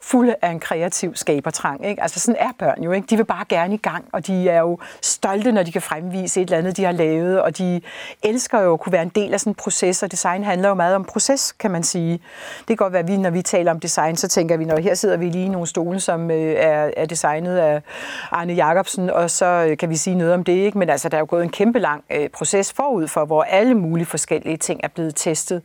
fulde 0.06 0.34
af 0.42 0.50
en 0.50 0.60
kreativ 0.60 1.14
skabertrang. 1.14 1.86
Ikke? 1.86 2.02
Altså 2.02 2.20
sådan 2.20 2.40
er 2.40 2.50
børn 2.58 2.82
jo. 2.82 2.92
Ikke? 2.92 3.06
De 3.10 3.16
vil 3.16 3.24
bare 3.24 3.44
gerne 3.48 3.74
i 3.74 3.78
gang, 3.78 4.04
og 4.12 4.26
de 4.26 4.48
er 4.48 4.60
jo 4.60 4.78
stolte, 5.02 5.52
når 5.52 5.62
de 5.62 5.72
kan 5.72 5.82
fremvise 5.82 6.40
et 6.40 6.44
eller 6.44 6.58
andet, 6.58 6.76
de 6.76 6.84
har 6.84 6.92
lavet, 6.92 7.42
og 7.42 7.58
de 7.58 7.80
elsker 8.22 8.60
jo 8.60 8.72
at 8.72 8.80
kunne 8.80 8.92
være 8.92 9.02
en 9.02 9.12
del 9.14 9.32
af 9.32 9.40
sådan 9.40 9.50
en 9.50 9.54
proces, 9.54 10.02
og 10.02 10.10
design 10.10 10.44
handler 10.44 10.68
jo 10.68 10.74
meget 10.74 10.94
om 10.94 11.04
proces, 11.04 11.52
kan 11.52 11.70
man 11.70 11.82
sige. 11.82 12.12
Det 12.58 12.66
kan 12.66 12.76
godt 12.76 12.92
være, 12.92 13.02
at 13.02 13.08
vi, 13.08 13.16
når 13.16 13.30
vi 13.30 13.42
taler 13.42 13.70
om 13.70 13.80
design, 13.80 14.16
så 14.16 14.28
tænker 14.28 14.56
vi, 14.56 14.64
når 14.64 14.78
her 14.80 14.94
sidder 14.94 15.16
vi 15.16 15.28
lige 15.28 15.44
i 15.44 15.48
nogle 15.48 15.66
stole, 15.66 16.00
som 16.00 16.30
øh, 16.30 16.54
er, 16.56 16.90
er 16.96 17.06
designet 17.06 17.56
af 17.56 17.82
Arne 18.30 18.52
Jacobsen, 18.52 19.10
og 19.10 19.30
så 19.30 19.46
øh, 19.46 19.76
kan 19.76 19.90
vi 19.90 19.96
sige 19.96 20.16
noget 20.16 20.34
om 20.34 20.44
det. 20.44 20.52
Ikke? 20.52 20.78
Men 20.78 20.90
altså, 20.90 21.08
der 21.08 21.16
er 21.16 21.20
jo 21.20 21.26
gået 21.28 21.42
en 21.42 21.50
kæmpe 21.50 21.78
lang 21.78 22.04
øh, 22.10 22.28
proces 22.28 22.72
forud 22.72 23.08
for, 23.08 23.24
hvor 23.24 23.42
alle 23.42 23.74
mulige 23.74 24.06
forskellige 24.06 24.56
ting 24.56 24.80
er 24.82 24.88
blevet 24.88 25.14
testet. 25.16 25.62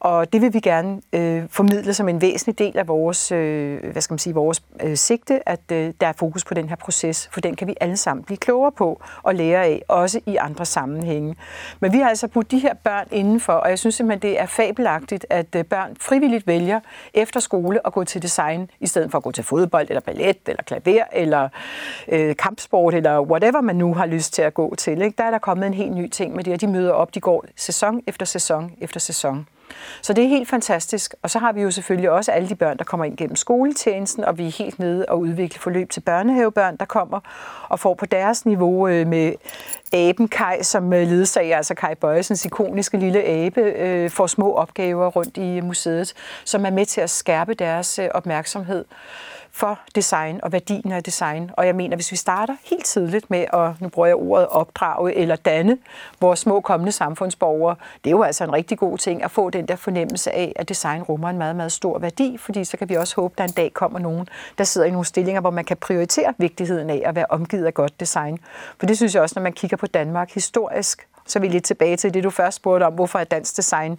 Og 0.00 0.32
det 0.32 0.42
vil 0.42 0.54
vi 0.54 0.60
gerne 0.60 1.00
øh, 1.12 1.44
formidle 1.50 1.94
som 1.94 2.08
en 2.08 2.20
væsentlig 2.20 2.58
del 2.58 2.78
af 2.78 2.88
vores, 2.88 3.32
øh, 3.32 3.92
hvad 3.92 4.02
skal 4.02 4.12
man 4.12 4.18
sige, 4.18 4.34
vores 4.34 4.62
øh, 4.82 4.96
sigte, 4.96 5.48
at 5.48 5.60
øh, 5.72 5.92
der 6.00 6.06
er 6.06 6.12
fokus 6.12 6.44
på 6.44 6.54
den 6.54 6.68
her 6.68 6.76
proces, 6.76 7.28
for 7.32 7.40
den 7.40 7.56
kan 7.56 7.68
vi 7.68 7.74
alle 7.80 7.96
sammen 7.96 8.24
blive 8.24 8.36
klogere 8.36 8.72
på 8.72 9.00
og 9.22 9.34
lære 9.34 9.64
af, 9.64 9.82
også 9.88 10.20
i 10.26 10.36
andre 10.36 10.64
sammenhænge. 10.64 11.36
Men 11.80 11.92
vi 11.92 11.98
har 11.98 12.08
altså 12.08 12.28
budt 12.28 12.50
de 12.50 12.58
her 12.58 12.74
børn 12.74 13.06
indenfor, 13.10 13.52
og 13.52 13.70
jeg 13.70 13.78
synes 13.78 13.94
simpelthen, 13.94 14.30
det 14.30 14.40
er 14.40 14.46
fabelagtigt, 14.46 15.26
at 15.30 15.54
øh, 15.56 15.64
børn 15.64 15.96
frivilligt 16.00 16.46
vælger 16.46 16.80
efter 17.14 17.40
skole 17.40 17.86
at 17.86 17.92
gå 17.92 18.04
til 18.04 18.22
design, 18.22 18.70
i 18.80 18.86
stedet 18.86 19.10
for 19.10 19.18
at 19.18 19.24
gå 19.24 19.32
til 19.32 19.44
fodbold, 19.44 19.86
eller 19.88 20.00
ballet, 20.00 20.36
eller 20.46 20.62
klaver, 20.62 21.04
eller 21.12 21.48
øh, 22.08 22.36
kampsport, 22.36 22.94
eller 22.94 23.20
whatever 23.20 23.60
man 23.60 23.76
nu 23.76 23.94
har 23.94 24.06
lyst 24.06 24.32
til 24.34 24.42
at 24.42 24.54
gå 24.54 24.74
til. 24.74 25.02
Ikke? 25.02 25.14
Der 25.18 25.24
er 25.24 25.30
der 25.30 25.38
kommet 25.38 25.66
en 25.66 25.74
helt 25.74 25.92
ny 25.92 26.08
ting 26.08 26.36
med 26.36 26.44
det, 26.44 26.52
og 26.52 26.60
de 26.60 26.66
møder 26.66 26.92
op, 26.92 27.14
de 27.14 27.20
går 27.20 27.44
sæson 27.56 28.02
efter 28.06 28.26
sæson 28.26 28.72
efter 28.80 29.00
sæson. 29.00 29.46
Så 30.02 30.12
det 30.12 30.24
er 30.24 30.28
helt 30.28 30.48
fantastisk. 30.48 31.14
Og 31.22 31.30
så 31.30 31.38
har 31.38 31.52
vi 31.52 31.62
jo 31.62 31.70
selvfølgelig 31.70 32.10
også 32.10 32.32
alle 32.32 32.48
de 32.48 32.54
børn, 32.54 32.78
der 32.78 32.84
kommer 32.84 33.04
ind 33.04 33.16
gennem 33.16 33.36
skoletjenesten, 33.36 34.24
og 34.24 34.38
vi 34.38 34.46
er 34.46 34.50
helt 34.50 34.78
nede 34.78 35.06
og 35.08 35.20
udvikle 35.20 35.60
forløb 35.60 35.90
til 35.90 36.00
børnehavebørn, 36.00 36.76
der 36.76 36.84
kommer 36.84 37.20
og 37.68 37.80
får 37.80 37.94
på 37.94 38.06
deres 38.06 38.46
niveau 38.46 38.88
øh, 38.88 39.06
med 39.06 39.32
aben 39.92 40.28
Kai, 40.28 40.62
som 40.62 40.92
øh, 40.92 41.08
ledsager, 41.08 41.56
altså 41.56 41.74
Kai 41.74 41.94
Bøjesens 41.94 42.44
ikoniske 42.44 42.98
lille 42.98 43.24
abe, 43.24 43.60
øh, 43.60 44.10
får 44.10 44.26
små 44.26 44.54
opgaver 44.54 45.06
rundt 45.06 45.36
i 45.36 45.60
museet, 45.60 46.14
som 46.44 46.66
er 46.66 46.70
med 46.70 46.86
til 46.86 47.00
at 47.00 47.10
skærpe 47.10 47.54
deres 47.54 48.00
opmærksomhed 48.14 48.84
for 49.56 49.78
design 49.94 50.40
og 50.42 50.52
værdien 50.52 50.92
af 50.92 51.02
design. 51.02 51.50
Og 51.52 51.66
jeg 51.66 51.76
mener, 51.76 51.96
hvis 51.96 52.12
vi 52.12 52.16
starter 52.16 52.56
helt 52.64 52.84
tidligt 52.84 53.30
med 53.30 53.44
at, 53.52 53.80
nu 53.80 53.88
bruger 53.88 54.06
jeg 54.06 54.16
ordet 54.16 54.46
opdrage 54.46 55.14
eller 55.14 55.36
danne 55.36 55.78
vores 56.20 56.38
små 56.38 56.60
kommende 56.60 56.92
samfundsborgere, 56.92 57.76
det 58.04 58.10
er 58.10 58.12
jo 58.12 58.22
altså 58.22 58.44
en 58.44 58.52
rigtig 58.52 58.78
god 58.78 58.98
ting 58.98 59.24
at 59.24 59.30
få 59.30 59.50
den 59.50 59.68
der 59.68 59.76
fornemmelse 59.76 60.32
af, 60.32 60.52
at 60.56 60.68
design 60.68 61.02
rummer 61.02 61.28
en 61.28 61.38
meget, 61.38 61.56
meget 61.56 61.72
stor 61.72 61.98
værdi, 61.98 62.36
fordi 62.38 62.64
så 62.64 62.76
kan 62.76 62.88
vi 62.88 62.94
også 62.94 63.16
håbe, 63.16 63.34
at 63.34 63.38
der 63.38 63.44
en 63.44 63.50
dag 63.50 63.72
kommer 63.74 63.98
nogen, 63.98 64.28
der 64.58 64.64
sidder 64.64 64.86
i 64.86 64.90
nogle 64.90 65.06
stillinger, 65.06 65.40
hvor 65.40 65.50
man 65.50 65.64
kan 65.64 65.76
prioritere 65.76 66.34
vigtigheden 66.38 66.90
af 66.90 67.02
at 67.04 67.14
være 67.14 67.26
omgivet 67.28 67.66
af 67.66 67.74
godt 67.74 68.00
design. 68.00 68.38
For 68.78 68.86
det 68.86 68.96
synes 68.96 69.14
jeg 69.14 69.22
også, 69.22 69.32
når 69.36 69.42
man 69.42 69.52
kigger 69.52 69.76
på 69.76 69.86
Danmark 69.86 70.34
historisk, 70.34 71.06
så 71.26 71.38
er 71.38 71.40
vi 71.40 71.48
lidt 71.48 71.64
tilbage 71.64 71.96
til 71.96 72.14
det, 72.14 72.24
du 72.24 72.30
først 72.30 72.56
spurgte 72.56 72.84
om, 72.84 72.92
hvorfor 72.92 73.18
er 73.18 73.24
dansk 73.24 73.56
design 73.56 73.98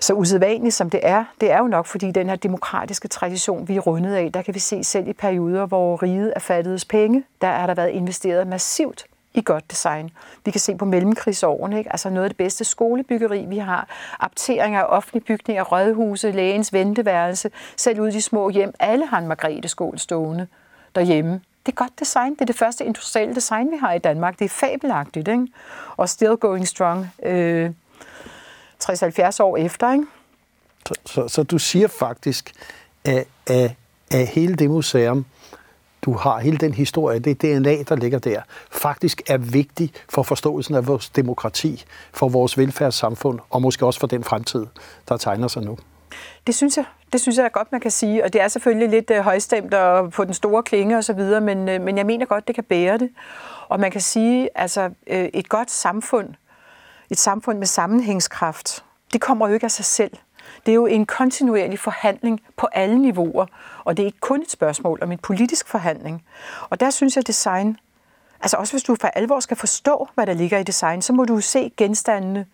så 0.00 0.14
usædvanligt 0.14 0.74
som 0.74 0.90
det 0.90 1.00
er, 1.02 1.24
det 1.40 1.50
er 1.50 1.58
jo 1.58 1.66
nok, 1.66 1.86
fordi 1.86 2.10
den 2.10 2.28
her 2.28 2.36
demokratiske 2.36 3.08
tradition, 3.08 3.68
vi 3.68 3.76
er 3.76 3.80
rundet 3.80 4.14
af, 4.14 4.32
der 4.32 4.42
kan 4.42 4.54
vi 4.54 4.58
se 4.58 4.84
selv 4.84 5.08
i 5.08 5.12
perioder, 5.12 5.66
hvor 5.66 6.02
riget 6.02 6.32
er 6.36 6.40
fattedes 6.40 6.84
penge, 6.84 7.24
der 7.40 7.48
er 7.48 7.66
der 7.66 7.74
været 7.74 7.90
investeret 7.90 8.46
massivt 8.46 9.06
i 9.34 9.42
godt 9.44 9.70
design. 9.70 10.10
Vi 10.44 10.50
kan 10.50 10.60
se 10.60 10.76
på 10.76 10.84
mellemkrigsårene, 10.84 11.78
ikke? 11.78 11.92
altså 11.92 12.10
noget 12.10 12.24
af 12.24 12.30
det 12.30 12.36
bedste 12.36 12.64
skolebyggeri, 12.64 13.44
vi 13.48 13.58
har. 13.58 13.88
Apteringer 14.20 14.80
af 14.80 14.86
offentlige 14.88 15.24
bygninger, 15.24 15.64
rødhuse, 15.64 16.30
lægens 16.30 16.72
venteværelse, 16.72 17.50
selv 17.76 18.00
ude 18.00 18.08
i 18.08 18.12
de 18.12 18.22
små 18.22 18.50
hjem. 18.50 18.74
Alle 18.80 19.06
har 19.06 19.18
en 19.18 19.28
Margrethe 19.28 19.68
skål 19.68 19.98
stående 19.98 20.46
derhjemme. 20.94 21.40
Det 21.66 21.72
er 21.72 21.76
godt 21.76 22.00
design. 22.00 22.32
Det 22.32 22.40
er 22.40 22.44
det 22.44 22.56
første 22.56 22.84
industrielle 22.84 23.34
design, 23.34 23.70
vi 23.70 23.76
har 23.76 23.92
i 23.92 23.98
Danmark. 23.98 24.38
Det 24.38 24.44
er 24.44 24.48
fabelagtigt, 24.48 25.28
ikke? 25.28 25.46
Og 25.96 26.08
still 26.08 26.36
going 26.36 26.68
strong. 26.68 27.10
Øh, 27.22 27.70
60-70 28.84 29.42
år 29.42 29.56
efter. 29.56 29.92
Ikke? 29.92 30.04
Så, 30.86 30.94
så, 31.04 31.28
så 31.28 31.42
du 31.42 31.58
siger 31.58 31.88
faktisk, 31.88 32.52
at, 33.04 33.24
at, 33.46 33.72
at 34.10 34.26
hele 34.26 34.54
det 34.54 34.70
museum, 34.70 35.24
du 36.02 36.12
har, 36.12 36.38
hele 36.38 36.56
den 36.56 36.74
historie, 36.74 37.18
det 37.18 37.42
DNA, 37.42 37.82
der 37.82 37.96
ligger 37.96 38.18
der, 38.18 38.42
faktisk 38.70 39.22
er 39.26 39.38
vigtig 39.38 39.92
for 40.08 40.22
forståelsen 40.22 40.74
af 40.74 40.86
vores 40.86 41.08
demokrati, 41.08 41.84
for 42.12 42.28
vores 42.28 42.58
velfærdssamfund, 42.58 43.38
og 43.50 43.62
måske 43.62 43.86
også 43.86 44.00
for 44.00 44.06
den 44.06 44.24
fremtid, 44.24 44.66
der 45.08 45.16
tegner 45.16 45.48
sig 45.48 45.62
nu. 45.62 45.78
Det 46.46 46.54
synes 46.54 46.76
jeg. 46.76 46.84
Det 47.16 47.20
synes 47.22 47.38
jeg 47.38 47.52
godt, 47.52 47.72
man 47.72 47.80
kan 47.80 47.90
sige. 47.90 48.24
Og 48.24 48.32
det 48.32 48.40
er 48.40 48.48
selvfølgelig 48.48 48.88
lidt 48.88 49.10
øh, 49.10 49.20
højstemt 49.20 49.74
og 49.74 50.12
på 50.12 50.24
den 50.24 50.34
store 50.34 50.62
klinge 50.62 50.98
osv., 50.98 51.20
men, 51.20 51.68
øh, 51.68 51.80
men 51.80 51.98
jeg 51.98 52.06
mener 52.06 52.26
godt, 52.26 52.46
det 52.46 52.54
kan 52.54 52.64
bære 52.64 52.98
det. 52.98 53.10
Og 53.68 53.80
man 53.80 53.90
kan 53.90 54.00
sige, 54.00 54.48
altså 54.54 54.90
øh, 55.06 55.24
et 55.34 55.48
godt 55.48 55.70
samfund, 55.70 56.28
et 57.10 57.18
samfund 57.18 57.58
med 57.58 57.66
sammenhængskraft, 57.66 58.84
det 59.12 59.20
kommer 59.20 59.48
jo 59.48 59.54
ikke 59.54 59.64
af 59.64 59.70
sig 59.70 59.84
selv. 59.84 60.10
Det 60.66 60.72
er 60.72 60.74
jo 60.74 60.86
en 60.86 61.06
kontinuerlig 61.06 61.78
forhandling 61.78 62.40
på 62.56 62.66
alle 62.72 62.98
niveauer, 62.98 63.46
og 63.84 63.96
det 63.96 64.02
er 64.02 64.06
ikke 64.06 64.20
kun 64.20 64.42
et 64.42 64.50
spørgsmål 64.50 64.98
om 65.02 65.12
en 65.12 65.18
politisk 65.18 65.68
forhandling. 65.68 66.24
Og 66.70 66.80
der 66.80 66.90
synes 66.90 67.16
jeg, 67.16 67.26
design, 67.26 67.76
altså 68.40 68.56
også 68.56 68.72
hvis 68.72 68.82
du 68.82 68.96
for 69.00 69.08
alvor 69.08 69.40
skal 69.40 69.56
forstå, 69.56 70.08
hvad 70.14 70.26
der 70.26 70.34
ligger 70.34 70.58
i 70.58 70.62
design, 70.62 71.02
så 71.02 71.12
må 71.12 71.24
du 71.24 71.40
se 71.40 71.72
genstandene 71.76 72.46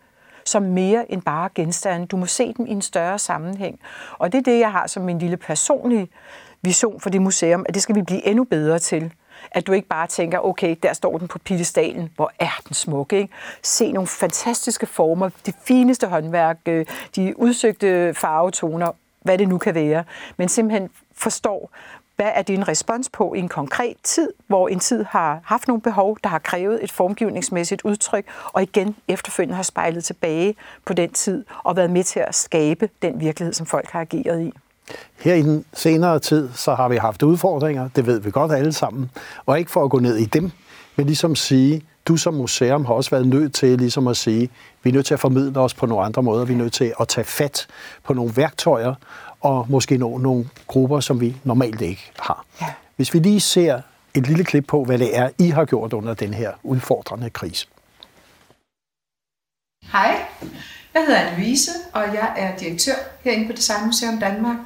som 0.45 0.63
mere 0.63 1.13
end 1.13 1.23
bare 1.23 1.49
genstande. 1.55 2.07
Du 2.07 2.17
må 2.17 2.27
se 2.27 2.55
dem 2.57 2.67
i 2.67 2.71
en 2.71 2.83
større 2.83 3.19
sammenhæng. 3.19 3.81
Og 4.19 4.33
det 4.33 4.39
er 4.39 4.43
det, 4.43 4.59
jeg 4.59 4.73
har 4.73 4.87
som 4.87 5.03
min 5.03 5.19
lille 5.19 5.37
personlige 5.37 6.09
vision 6.63 7.01
for 7.01 7.11
det 7.11 7.23
museum, 7.23 7.65
at 7.69 7.75
det 7.75 7.83
skal 7.83 7.95
vi 7.95 8.03
blive 8.03 8.27
endnu 8.27 8.45
bedre 8.45 8.79
til. 8.79 9.13
At 9.51 9.67
du 9.67 9.73
ikke 9.73 9.89
bare 9.89 10.07
tænker, 10.07 10.39
okay, 10.39 10.77
der 10.83 10.93
står 10.93 11.19
den 11.19 11.29
på 11.29 11.39
piedestalen, 11.39 12.11
hvor 12.17 12.33
er 12.39 12.61
den 12.69 12.75
smuk, 12.75 13.13
ikke? 13.13 13.35
Se 13.63 13.93
nogle 13.93 14.07
fantastiske 14.07 14.87
former, 14.87 15.31
det 15.47 15.55
fineste 15.65 16.07
håndværk, 16.07 16.59
øh, 16.67 16.87
de 17.17 17.39
udsøgte 17.39 18.15
farvetoner, 18.15 18.93
hvad 19.23 19.39
det 19.39 19.49
nu 19.49 19.59
kan 19.59 19.75
være, 19.75 20.05
men 20.37 20.49
simpelthen 20.49 20.91
forstår, 21.15 21.71
hvad 22.17 22.31
er 22.35 22.43
din 22.43 22.69
respons 22.69 23.09
på 23.09 23.35
i 23.35 23.39
en 23.39 23.49
konkret 23.49 23.97
tid, 24.03 24.29
hvor 24.47 24.69
en 24.69 24.79
tid 24.79 25.05
har 25.05 25.41
haft 25.45 25.69
nogle 25.69 25.81
behov, 25.83 26.19
der 26.25 26.29
har 26.29 26.39
krævet 26.39 26.85
et 26.85 26.93
formgivningsmæssigt 26.93 27.83
udtryk, 27.85 28.25
og 28.53 28.63
igen 28.63 28.97
efterfølgende 29.09 29.57
har 29.57 29.63
spejlet 29.63 30.05
tilbage 30.05 30.55
på 30.87 30.93
den 30.93 31.13
tid 31.13 31.45
og 31.65 31.77
været 31.77 31.91
med 31.91 32.05
til 32.05 32.21
at 32.21 32.35
skabe 32.35 32.89
den 33.03 33.21
virkelighed, 33.21 33.53
som 33.53 33.67
folk 33.67 33.91
har 33.91 34.01
ageret 34.01 34.41
i. 34.41 34.53
Her 35.19 35.35
i 35.35 35.43
den 35.43 35.65
senere 35.73 36.19
tid, 36.19 36.51
så 36.55 36.75
har 36.75 36.89
vi 36.89 36.97
haft 36.97 37.23
udfordringer, 37.23 37.89
det 37.97 38.07
ved 38.07 38.21
vi 38.21 38.31
godt 38.31 38.53
alle 38.53 38.73
sammen, 38.73 39.11
og 39.47 39.59
ikke 39.59 39.71
for 39.71 39.85
at 39.85 39.91
gå 39.91 39.99
ned 39.99 40.17
i 40.17 40.25
dem, 40.25 40.51
men 40.97 41.07
ligesom 41.07 41.37
sige, 41.37 41.83
du 42.07 42.17
som 42.17 42.35
museum 42.35 42.85
har 42.85 42.95
også 42.95 43.11
været 43.11 43.27
nødt 43.27 43.55
til 43.55 43.79
ligesom 43.79 44.07
at 44.07 44.17
sige, 44.17 44.51
vi 44.83 44.91
er 44.91 44.95
nødt 44.95 45.07
til 45.07 45.15
at 45.15 45.21
formidle 45.21 45.61
os 45.61 45.75
på 45.75 45.87
nogle 45.87 46.05
andre 46.05 46.23
måder, 46.23 46.45
vi 46.45 46.53
er 46.53 46.57
nødt 46.57 46.73
til 46.73 46.93
at 47.01 47.09
tage 47.09 47.25
fat 47.25 47.67
på 48.05 48.15
nogle 48.15 48.33
værktøjer, 48.37 48.95
og 49.43 49.67
måske 49.69 49.99
nå 49.99 50.19
nogle 50.19 50.49
grupper, 50.67 51.01
som 51.01 51.21
vi 51.21 51.37
normalt 51.45 51.81
ikke 51.81 52.13
har. 52.19 52.47
Ja. 52.61 52.67
Hvis 52.97 53.15
vi 53.15 53.19
lige 53.19 53.41
ser 53.41 53.81
et 54.15 54.27
lille 54.27 54.45
klip 54.45 54.67
på, 54.67 54.85
hvad 54.85 54.99
det 54.99 55.17
er, 55.17 55.31
I 55.39 55.49
har 55.49 55.65
gjort 55.65 55.93
under 55.93 56.15
den 56.15 56.35
her 56.35 56.53
udfordrende 56.63 57.31
krise. 57.31 57.67
Hej, 59.93 60.25
jeg 60.95 61.05
hedder 61.07 61.21
Anne-Louise, 61.21 61.71
og 61.93 62.03
jeg 62.15 62.35
er 62.37 62.57
direktør 62.57 62.95
herinde 63.25 63.47
på 63.47 63.53
Design 63.53 63.87
Museum 63.87 64.19
Danmark. 64.19 64.57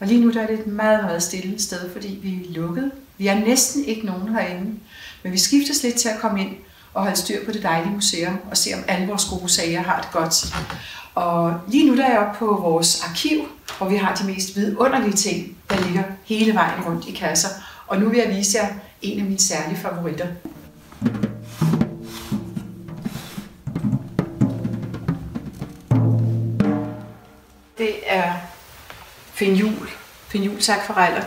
Og 0.00 0.06
lige 0.06 0.20
nu 0.20 0.32
der 0.32 0.42
er 0.42 0.46
det 0.46 0.60
et 0.60 0.66
meget, 0.66 1.04
meget 1.04 1.22
stille 1.22 1.58
sted, 1.58 1.92
fordi 1.92 2.18
vi 2.22 2.34
er 2.34 2.60
lukket. 2.60 2.92
Vi 3.18 3.26
er 3.26 3.34
næsten 3.34 3.84
ikke 3.84 4.06
nogen 4.06 4.28
herinde, 4.28 4.74
men 5.22 5.32
vi 5.32 5.38
skiftes 5.38 5.82
lidt 5.82 5.94
til 5.94 6.08
at 6.08 6.20
komme 6.20 6.40
ind 6.40 6.56
og 6.94 7.02
holde 7.02 7.16
styr 7.16 7.44
på 7.44 7.52
det 7.52 7.62
dejlige 7.62 7.92
museum 7.92 8.38
og 8.50 8.56
se, 8.56 8.74
om 8.74 8.84
alle 8.88 9.06
vores 9.06 9.24
gode 9.24 9.48
sager 9.48 9.82
har 9.82 10.00
det 10.00 10.10
godt. 10.12 10.54
Og 11.14 11.60
lige 11.68 11.86
nu 11.86 11.96
der 11.96 12.04
er 12.04 12.10
jeg 12.10 12.18
oppe 12.18 12.38
på 12.38 12.46
vores 12.46 13.04
arkiv, 13.08 13.40
hvor 13.78 13.88
vi 13.88 13.96
har 13.96 14.14
de 14.14 14.26
mest 14.26 14.56
vidunderlige 14.56 15.12
ting, 15.12 15.56
der 15.70 15.80
ligger 15.86 16.02
hele 16.24 16.54
vejen 16.54 16.84
rundt 16.84 17.08
i 17.08 17.12
kasser. 17.12 17.48
Og 17.86 18.00
nu 18.00 18.08
vil 18.08 18.18
jeg 18.18 18.36
vise 18.36 18.58
jer 18.58 18.68
en 19.02 19.18
af 19.18 19.24
mine 19.24 19.40
særlige 19.40 19.78
favoritter. 19.78 20.26
Det 27.78 27.94
er 28.06 28.32
Finn 29.32 29.56
Jul. 29.56 29.88
Finn 30.28 30.58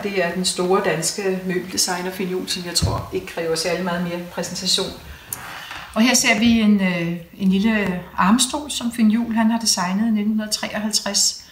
det 0.02 0.24
er 0.24 0.32
den 0.34 0.44
store 0.44 0.82
danske 0.84 1.40
møbeldesigner 1.46 2.10
Finn 2.10 2.30
Jul, 2.30 2.48
som 2.48 2.64
jeg 2.66 2.74
tror 2.74 3.10
ikke 3.12 3.26
kræver 3.26 3.56
særlig 3.56 3.84
meget 3.84 4.02
mere 4.02 4.18
præsentation. 4.32 4.92
Og 5.98 6.04
her 6.04 6.14
ser 6.14 6.38
vi 6.38 6.60
en, 6.60 6.80
øh, 6.80 7.16
en 7.38 7.48
lille 7.48 7.80
øh, 7.80 7.98
armstol, 8.16 8.70
som 8.70 8.92
Finn 8.92 9.10
Juhl 9.10 9.34
han 9.34 9.50
har 9.50 9.58
designet 9.58 10.04
i 10.04 10.20
1953. 10.20 11.44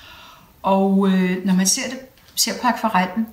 Og 0.62 1.08
øh, 1.08 1.46
når 1.46 1.54
man 1.54 1.66
ser, 1.66 1.82
det, 1.90 1.98
ser 2.34 2.52
på 2.62 2.66
akvarellen, 2.66 3.26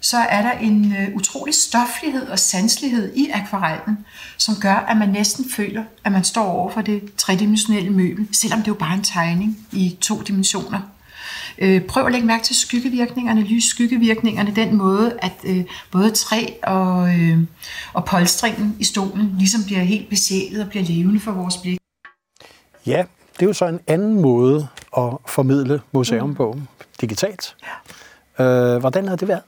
så 0.00 0.16
er 0.16 0.42
der 0.42 0.52
en 0.52 0.96
øh, 0.96 1.14
utrolig 1.14 1.54
stoflighed 1.54 2.28
og 2.28 2.38
sanslighed 2.38 3.12
i 3.16 3.30
akvarellen, 3.30 3.98
som 4.36 4.54
gør, 4.60 4.74
at 4.74 4.96
man 4.96 5.08
næsten 5.08 5.50
føler, 5.50 5.84
at 6.04 6.12
man 6.12 6.24
står 6.24 6.44
over 6.44 6.70
for 6.70 6.80
det 6.80 7.14
tredimensionelle 7.16 7.90
møbel, 7.90 8.28
selvom 8.32 8.58
det 8.58 8.68
jo 8.68 8.74
bare 8.74 8.90
er 8.90 8.96
en 8.96 9.04
tegning 9.04 9.66
i 9.72 9.96
to 10.00 10.22
dimensioner. 10.22 10.80
Øh, 11.58 11.82
prøv 11.82 12.06
at 12.06 12.12
lægge 12.12 12.26
mærke 12.26 12.44
til 12.44 12.56
skyggevirkningerne, 12.56 13.40
lysskyggevirkningerne, 13.40 14.54
den 14.54 14.76
måde, 14.76 15.18
at 15.22 15.32
øh, 15.44 15.64
både 15.92 16.10
træ 16.10 16.46
og, 16.62 17.08
øh, 17.08 17.38
og 17.92 18.04
polstringen 18.04 18.76
i 18.80 18.84
stolen 18.84 19.34
ligesom 19.38 19.60
bliver 19.66 19.80
helt 19.80 20.08
besjælet 20.08 20.62
og 20.62 20.68
bliver 20.68 20.84
levende 20.84 21.20
for 21.20 21.32
vores 21.32 21.56
blik. 21.56 21.78
Ja, 22.86 23.04
det 23.34 23.42
er 23.42 23.46
jo 23.46 23.52
så 23.52 23.66
en 23.66 23.80
anden 23.86 24.20
måde 24.20 24.68
at 24.96 25.12
formidle 25.26 25.80
museum 25.92 26.28
mm. 26.28 26.34
på, 26.34 26.58
digitalt. 27.00 27.56
Ja. 28.38 28.44
Øh, 28.44 28.80
hvordan 28.80 29.08
har 29.08 29.16
det 29.16 29.28
været? 29.28 29.42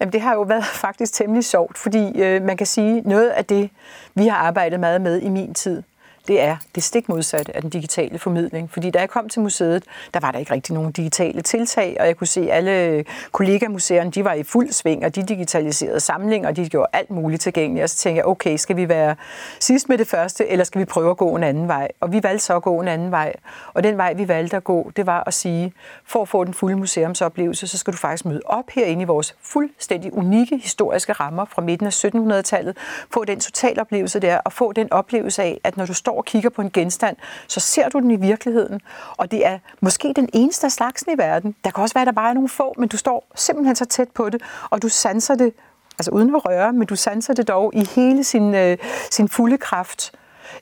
Jamen, 0.00 0.12
det 0.12 0.20
har 0.20 0.34
jo 0.34 0.42
været 0.42 0.64
faktisk 0.64 1.12
temmelig 1.12 1.44
sjovt, 1.44 1.78
fordi 1.78 2.20
øh, 2.20 2.42
man 2.42 2.56
kan 2.56 2.66
sige, 2.66 3.00
noget 3.00 3.28
af 3.28 3.44
det, 3.44 3.70
vi 4.14 4.26
har 4.26 4.36
arbejdet 4.36 4.80
meget 4.80 5.00
med 5.00 5.20
i 5.20 5.28
min 5.28 5.54
tid, 5.54 5.82
det 6.28 6.40
er 6.40 6.56
det 6.74 6.82
stik 6.82 7.08
modsatte 7.08 7.56
af 7.56 7.62
den 7.62 7.70
digitale 7.70 8.18
formidling. 8.18 8.70
Fordi 8.70 8.90
da 8.90 8.98
jeg 8.98 9.10
kom 9.10 9.28
til 9.28 9.42
museet, 9.42 9.84
der 10.14 10.20
var 10.20 10.30
der 10.30 10.38
ikke 10.38 10.52
rigtig 10.52 10.74
nogen 10.74 10.92
digitale 10.92 11.42
tiltag, 11.42 11.96
og 12.00 12.06
jeg 12.06 12.16
kunne 12.16 12.26
se, 12.26 12.40
at 12.40 12.56
alle 12.56 13.04
kollegamuseerne, 13.32 14.10
de 14.10 14.24
var 14.24 14.32
i 14.32 14.42
fuld 14.42 14.72
sving, 14.72 15.04
og 15.04 15.14
de 15.14 15.22
digitaliserede 15.22 16.00
samlinger, 16.00 16.48
og 16.48 16.56
de 16.56 16.68
gjorde 16.68 16.88
alt 16.92 17.10
muligt 17.10 17.42
tilgængeligt. 17.42 17.82
Og 17.82 17.90
så 17.90 17.96
tænkte 17.96 18.18
jeg, 18.18 18.26
okay, 18.26 18.56
skal 18.56 18.76
vi 18.76 18.88
være 18.88 19.16
sidst 19.60 19.88
med 19.88 19.98
det 19.98 20.08
første, 20.08 20.48
eller 20.48 20.64
skal 20.64 20.80
vi 20.80 20.84
prøve 20.84 21.10
at 21.10 21.16
gå 21.16 21.36
en 21.36 21.42
anden 21.42 21.68
vej? 21.68 21.88
Og 22.00 22.12
vi 22.12 22.22
valgte 22.22 22.44
så 22.44 22.56
at 22.56 22.62
gå 22.62 22.80
en 22.80 22.88
anden 22.88 23.10
vej. 23.10 23.32
Og 23.74 23.82
den 23.82 23.96
vej, 23.96 24.14
vi 24.14 24.28
valgte 24.28 24.56
at 24.56 24.64
gå, 24.64 24.90
det 24.96 25.06
var 25.06 25.22
at 25.26 25.34
sige, 25.34 25.72
for 26.04 26.22
at 26.22 26.28
få 26.28 26.44
den 26.44 26.54
fulde 26.54 26.76
museumsoplevelse, 26.76 27.66
så 27.66 27.78
skal 27.78 27.92
du 27.92 27.98
faktisk 27.98 28.24
møde 28.24 28.40
op 28.46 28.70
herinde 28.70 29.02
i 29.02 29.04
vores 29.04 29.36
fuldstændig 29.42 30.12
unikke 30.12 30.58
historiske 30.58 31.12
rammer 31.12 31.44
fra 31.44 31.62
midten 31.62 31.86
af 31.86 32.04
1700-tallet, 32.04 32.76
få 33.10 33.24
den 33.24 33.40
totaloplevelse 33.40 34.20
der, 34.20 34.38
og 34.38 34.52
få 34.52 34.72
den 34.72 34.92
oplevelse 34.92 35.42
af, 35.42 35.60
at 35.64 35.76
når 35.76 35.86
du 35.86 35.94
står 35.94 36.17
og 36.18 36.24
kigger 36.24 36.50
på 36.50 36.62
en 36.62 36.70
genstand, 36.70 37.16
så 37.48 37.60
ser 37.60 37.88
du 37.88 37.98
den 37.98 38.10
i 38.10 38.16
virkeligheden. 38.16 38.80
Og 39.16 39.30
det 39.30 39.46
er 39.46 39.58
måske 39.80 40.12
den 40.16 40.28
eneste 40.32 40.66
af 40.66 40.72
slagsen 40.72 41.12
i 41.12 41.18
verden. 41.18 41.54
Der 41.64 41.70
kan 41.70 41.82
også 41.82 41.94
være, 41.94 42.02
at 42.02 42.06
der 42.06 42.12
bare 42.12 42.30
er 42.30 42.34
nogle 42.34 42.48
få, 42.48 42.74
men 42.78 42.88
du 42.88 42.96
står 42.96 43.26
simpelthen 43.34 43.76
så 43.76 43.84
tæt 43.84 44.08
på 44.08 44.28
det, 44.30 44.42
og 44.70 44.82
du 44.82 44.88
sanser 44.88 45.34
det, 45.34 45.52
altså 45.98 46.10
uden 46.10 46.34
at 46.34 46.44
røre, 46.44 46.72
men 46.72 46.86
du 46.86 46.96
sanser 46.96 47.34
det 47.34 47.48
dog 47.48 47.74
i 47.74 47.84
hele 47.94 48.24
sin, 48.24 48.54
øh, 48.54 48.78
sin 49.10 49.28
fulde 49.28 49.58
kraft. 49.58 50.12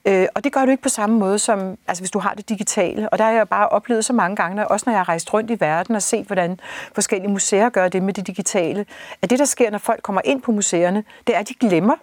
Øh, 0.04 0.26
og 0.34 0.44
det 0.44 0.52
gør 0.52 0.64
du 0.64 0.70
ikke 0.70 0.82
på 0.82 0.88
samme 0.88 1.18
måde 1.18 1.38
som, 1.38 1.78
altså 1.88 2.02
hvis 2.02 2.10
du 2.10 2.18
har 2.18 2.34
det 2.34 2.48
digitale. 2.48 3.08
Og 3.08 3.18
der 3.18 3.24
har 3.24 3.32
jeg 3.32 3.48
bare 3.48 3.68
oplevet 3.68 4.04
så 4.04 4.12
mange 4.12 4.36
gange, 4.36 4.68
også 4.68 4.84
når 4.86 4.92
jeg 4.92 5.00
har 5.00 5.08
rejst 5.08 5.34
rundt 5.34 5.50
i 5.50 5.60
verden 5.60 5.94
og 5.94 6.02
set, 6.02 6.26
hvordan 6.26 6.60
forskellige 6.94 7.30
museer 7.30 7.68
gør 7.68 7.88
det 7.88 8.02
med 8.02 8.14
det 8.14 8.26
digitale, 8.26 8.86
at 9.22 9.30
det, 9.30 9.38
der 9.38 9.44
sker, 9.44 9.70
når 9.70 9.78
folk 9.78 10.02
kommer 10.02 10.20
ind 10.24 10.42
på 10.42 10.52
museerne, 10.52 11.04
det 11.26 11.34
er, 11.34 11.38
at 11.38 11.48
de 11.48 11.54
glemmer 11.54 11.94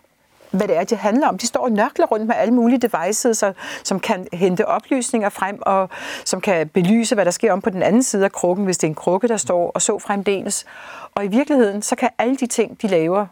hvad 0.54 0.68
det 0.68 0.78
er, 0.78 0.84
det 0.84 0.98
handler 0.98 1.28
om. 1.28 1.38
De 1.38 1.48
står 1.48 1.64
og 1.64 1.72
nørkler 1.72 2.06
rundt 2.06 2.28
med 2.28 2.36
alle 2.36 2.54
mulige 2.54 2.88
devices, 2.88 3.44
som 3.84 4.00
kan 4.00 4.28
hente 4.34 4.68
oplysninger 4.68 5.30
frem, 5.30 5.60
og 5.62 5.90
som 6.26 6.42
kan 6.42 6.68
belyse, 6.68 7.16
hvad 7.16 7.26
der 7.26 7.32
sker 7.32 7.54
om 7.54 7.62
på 7.62 7.70
den 7.70 7.84
anden 7.84 8.04
side 8.04 8.26
af 8.26 8.32
krukken, 8.32 8.66
hvis 8.66 8.78
det 8.78 8.88
er 8.88 8.92
en 8.92 8.96
krukke, 8.96 9.28
der 9.28 9.38
står, 9.38 9.72
og 9.72 9.82
så 9.82 10.00
fremdeles. 10.00 10.66
Og 11.16 11.26
i 11.26 11.28
virkeligheden, 11.28 11.82
så 11.82 11.96
kan 11.96 12.10
alle 12.18 12.36
de 12.36 12.48
ting, 12.48 12.82
de 12.82 12.88
laver 12.88 13.26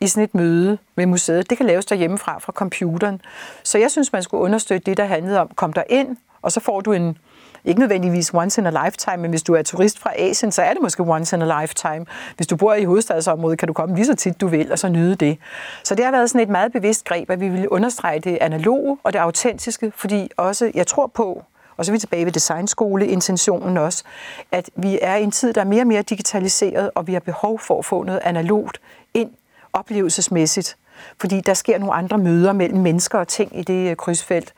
i 0.00 0.06
sådan 0.06 0.24
et 0.24 0.34
møde 0.34 0.78
med 0.94 1.06
museet, 1.06 1.50
det 1.50 1.58
kan 1.58 1.66
laves 1.66 1.86
derhjemmefra 1.86 2.38
fra 2.38 2.52
computeren. 2.52 3.20
Så 3.62 3.78
jeg 3.78 3.90
synes, 3.90 4.12
man 4.12 4.22
skulle 4.22 4.42
understøtte 4.42 4.90
det, 4.90 4.96
der 4.96 5.04
handlede 5.04 5.40
om, 5.40 5.48
kom 5.56 5.72
der 5.72 5.82
ind, 5.88 6.16
og 6.42 6.52
så 6.52 6.60
får 6.60 6.80
du 6.80 6.92
en 6.92 7.18
ikke 7.64 7.80
nødvendigvis 7.80 8.34
once 8.34 8.60
in 8.60 8.66
a 8.66 8.84
lifetime, 8.84 9.16
men 9.16 9.30
hvis 9.30 9.42
du 9.42 9.54
er 9.54 9.62
turist 9.62 9.98
fra 9.98 10.10
Asien, 10.18 10.52
så 10.52 10.62
er 10.62 10.72
det 10.72 10.82
måske 10.82 11.02
once 11.02 11.36
in 11.36 11.42
a 11.42 11.60
lifetime. 11.60 12.06
Hvis 12.36 12.46
du 12.46 12.56
bor 12.56 12.74
i 12.74 12.84
hovedstadsområdet, 12.84 13.58
kan 13.58 13.66
du 13.66 13.72
komme 13.72 13.94
lige 13.94 14.06
så 14.06 14.14
tit 14.14 14.40
du 14.40 14.46
vil, 14.46 14.72
og 14.72 14.78
så 14.78 14.88
nyde 14.88 15.14
det. 15.14 15.38
Så 15.84 15.94
det 15.94 16.04
har 16.04 16.12
været 16.12 16.30
sådan 16.30 16.40
et 16.40 16.48
meget 16.48 16.72
bevidst 16.72 17.04
greb, 17.04 17.30
at 17.30 17.40
vi 17.40 17.48
ville 17.48 17.72
understrege 17.72 18.20
det 18.20 18.38
analoge 18.40 18.98
og 19.02 19.12
det 19.12 19.18
autentiske, 19.18 19.92
fordi 19.96 20.30
også, 20.36 20.70
jeg 20.74 20.86
tror 20.86 21.06
på, 21.06 21.44
og 21.76 21.84
så 21.84 21.90
er 21.90 21.92
vi 21.92 21.98
tilbage 21.98 22.24
ved 22.24 22.32
designskole, 22.32 23.06
intentionen 23.06 23.76
også, 23.76 24.04
at 24.52 24.70
vi 24.76 24.98
er 25.02 25.16
i 25.16 25.22
en 25.22 25.30
tid, 25.30 25.52
der 25.52 25.60
er 25.60 25.64
mere 25.64 25.82
og 25.82 25.86
mere 25.86 26.02
digitaliseret, 26.02 26.90
og 26.94 27.06
vi 27.06 27.12
har 27.12 27.20
behov 27.20 27.58
for 27.58 27.78
at 27.78 27.84
få 27.84 28.02
noget 28.02 28.20
analogt 28.24 28.80
ind 29.14 29.30
oplevelsesmæssigt, 29.72 30.76
fordi 31.20 31.40
der 31.40 31.54
sker 31.54 31.78
nogle 31.78 31.94
andre 31.94 32.18
møder 32.18 32.52
mellem 32.52 32.80
mennesker 32.80 33.18
og 33.18 33.28
ting 33.28 33.58
i 33.58 33.62
det 33.62 33.90
øh, 33.90 33.96
krydsfelt. 33.96 34.54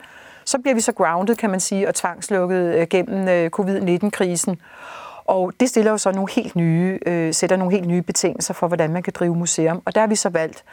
Så 0.47 0.59
bliver 0.59 0.75
vi 0.75 0.81
så 0.81 0.93
grounded, 0.93 1.37
kan 1.37 1.51
man 1.51 1.61
sige, 1.61 1.89
og 1.89 1.95
tvangslukket 1.95 2.75
øh, 2.75 2.87
gennem 2.91 3.29
øh, 3.29 3.51
covid-19-krisen. 3.51 4.61
Og 5.25 5.53
det 5.61 5.69
stiller 5.69 5.91
jo 5.91 5.99
så 5.99 6.13
nogle 6.13 6.33
helt 6.33 6.57
nye, 6.57 6.99
øh, 7.07 7.35
sætter 7.35 7.57
nogle 7.57 7.75
helt 7.75 7.87
nye 7.87 8.03
betingelser 8.03 8.55
for, 8.55 8.67
hvordan 8.67 8.93
man 8.93 9.03
kan 9.03 9.13
drive 9.17 9.37
museum. 9.37 9.83
Og 9.85 9.95
der 9.95 10.01
har 10.01 10.09
vi 10.09 10.15
så 10.15 10.29
valgt 10.29 10.65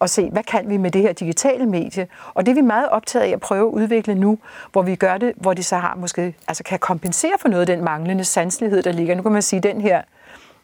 at 0.00 0.10
se, 0.10 0.30
hvad 0.30 0.42
kan 0.42 0.68
vi 0.68 0.76
med 0.76 0.90
det 0.90 1.02
her 1.02 1.12
digitale 1.12 1.66
medie? 1.66 2.06
Og 2.34 2.46
det 2.46 2.52
er 2.52 2.54
vi 2.54 2.60
meget 2.60 2.88
optaget 2.88 3.24
af 3.24 3.30
at 3.30 3.40
prøve 3.40 3.68
at 3.68 3.72
udvikle 3.72 4.14
nu, 4.14 4.38
hvor 4.72 4.82
vi 4.82 4.94
gør 4.94 5.18
det, 5.18 5.32
hvor 5.36 5.54
det 5.54 5.64
så 5.64 5.76
har 5.76 5.94
måske, 5.94 6.34
altså 6.48 6.64
kan 6.64 6.78
kompensere 6.78 7.32
for 7.40 7.48
noget 7.48 7.60
af 7.60 7.76
den 7.76 7.84
manglende 7.84 8.24
sanselighed, 8.24 8.82
der 8.82 8.92
ligger. 8.92 9.14
Nu 9.14 9.22
kan 9.22 9.32
man 9.32 9.42
sige, 9.42 9.60
den 9.60 9.80
her 9.80 10.02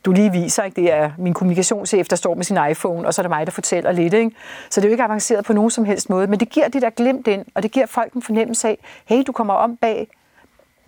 du 0.04 0.12
lige 0.12 0.32
viser, 0.32 0.62
ikke? 0.62 0.80
det 0.80 0.92
er 0.92 1.10
min 1.18 1.34
kommunikationschef, 1.34 2.08
der 2.08 2.16
står 2.16 2.34
med 2.34 2.44
sin 2.44 2.58
iPhone, 2.70 3.06
og 3.06 3.14
så 3.14 3.20
er 3.20 3.22
det 3.22 3.30
mig, 3.30 3.46
der 3.46 3.52
fortæller 3.52 3.92
lidt. 3.92 4.14
Ikke? 4.14 4.30
Så 4.70 4.80
det 4.80 4.86
er 4.86 4.90
jo 4.90 4.92
ikke 4.92 5.04
avanceret 5.04 5.44
på 5.44 5.52
nogen 5.52 5.70
som 5.70 5.84
helst 5.84 6.10
måde, 6.10 6.26
men 6.26 6.40
det 6.40 6.48
giver 6.48 6.68
det 6.68 6.82
der 6.82 6.90
glimt 6.90 7.26
ind, 7.26 7.44
og 7.54 7.62
det 7.62 7.70
giver 7.70 7.86
folk 7.86 8.12
en 8.12 8.22
fornemmelse 8.22 8.68
af, 8.68 8.78
hey, 9.04 9.22
du 9.26 9.32
kommer 9.32 9.54
om 9.54 9.76
bag 9.76 10.08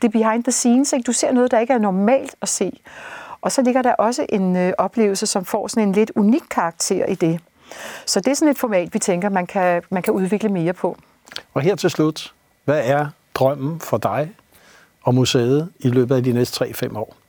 det 0.03 0.12
behind 0.12 0.44
the 0.44 0.53
scenes, 0.53 0.92
ikke? 0.92 1.05
du 1.05 1.12
ser 1.12 1.33
noget, 1.33 1.51
der 1.51 1.59
ikke 1.59 1.72
er 1.72 1.79
normalt 1.79 2.35
at 2.42 2.48
se. 2.48 2.81
Og 3.40 3.53
så 3.53 3.62
ligger 3.62 3.83
der 3.83 3.94
også 3.94 4.27
en 4.29 4.57
øh, 4.57 4.72
oplevelse, 4.79 5.27
som 5.27 5.44
får 5.44 5.68
sådan 5.68 5.88
en 5.88 5.92
lidt 5.92 6.12
unik 6.14 6.42
karakter 6.51 7.07
i 7.07 7.14
det. 7.14 7.40
Så 8.07 8.20
det 8.20 8.31
er 8.31 8.35
sådan 8.35 8.51
et 8.51 8.59
format, 8.59 8.94
vi 8.94 8.98
tænker, 8.98 9.29
man 9.29 9.46
kan, 9.46 9.83
man 9.90 10.03
kan 10.03 10.12
udvikle 10.12 10.48
mere 10.48 10.72
på. 10.72 10.96
Og 11.55 11.62
her 11.62 11.77
til 11.77 11.90
slut, 11.90 12.35
hvad 12.64 12.83
er 12.85 13.07
drømmen 13.35 13.81
for 13.81 13.98
dig 13.98 14.33
og 15.03 15.14
museet 15.14 15.68
i 15.79 15.88
løbet 15.88 16.16
af 16.16 16.25
de 16.25 16.33
næste 16.33 16.64
3-5 16.64 16.98
år? 16.98 17.21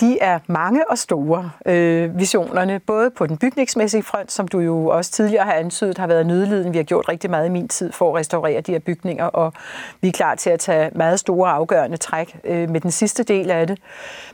De 0.00 0.18
er 0.18 0.38
mange 0.46 0.90
og 0.90 0.98
store, 0.98 1.50
øh, 1.66 2.18
visionerne, 2.18 2.78
både 2.78 3.10
på 3.10 3.26
den 3.26 3.38
bygningsmæssige 3.38 4.02
front, 4.02 4.32
som 4.32 4.48
du 4.48 4.58
jo 4.58 4.86
også 4.86 5.10
tidligere 5.12 5.44
har 5.44 5.52
antydet, 5.52 5.98
har 5.98 6.06
været 6.06 6.26
nødliden. 6.26 6.72
Vi 6.72 6.78
har 6.78 6.84
gjort 6.84 7.08
rigtig 7.08 7.30
meget 7.30 7.46
i 7.46 7.48
min 7.48 7.68
tid 7.68 7.92
for 7.92 8.10
at 8.10 8.16
restaurere 8.20 8.60
de 8.60 8.72
her 8.72 8.78
bygninger, 8.78 9.24
og 9.24 9.52
vi 10.00 10.08
er 10.08 10.12
klar 10.12 10.34
til 10.34 10.50
at 10.50 10.60
tage 10.60 10.90
meget 10.94 11.20
store 11.20 11.50
afgørende 11.50 11.96
træk 11.96 12.36
øh, 12.44 12.70
med 12.70 12.80
den 12.80 12.90
sidste 12.90 13.22
del 13.22 13.50
af 13.50 13.66
det. 13.66 13.78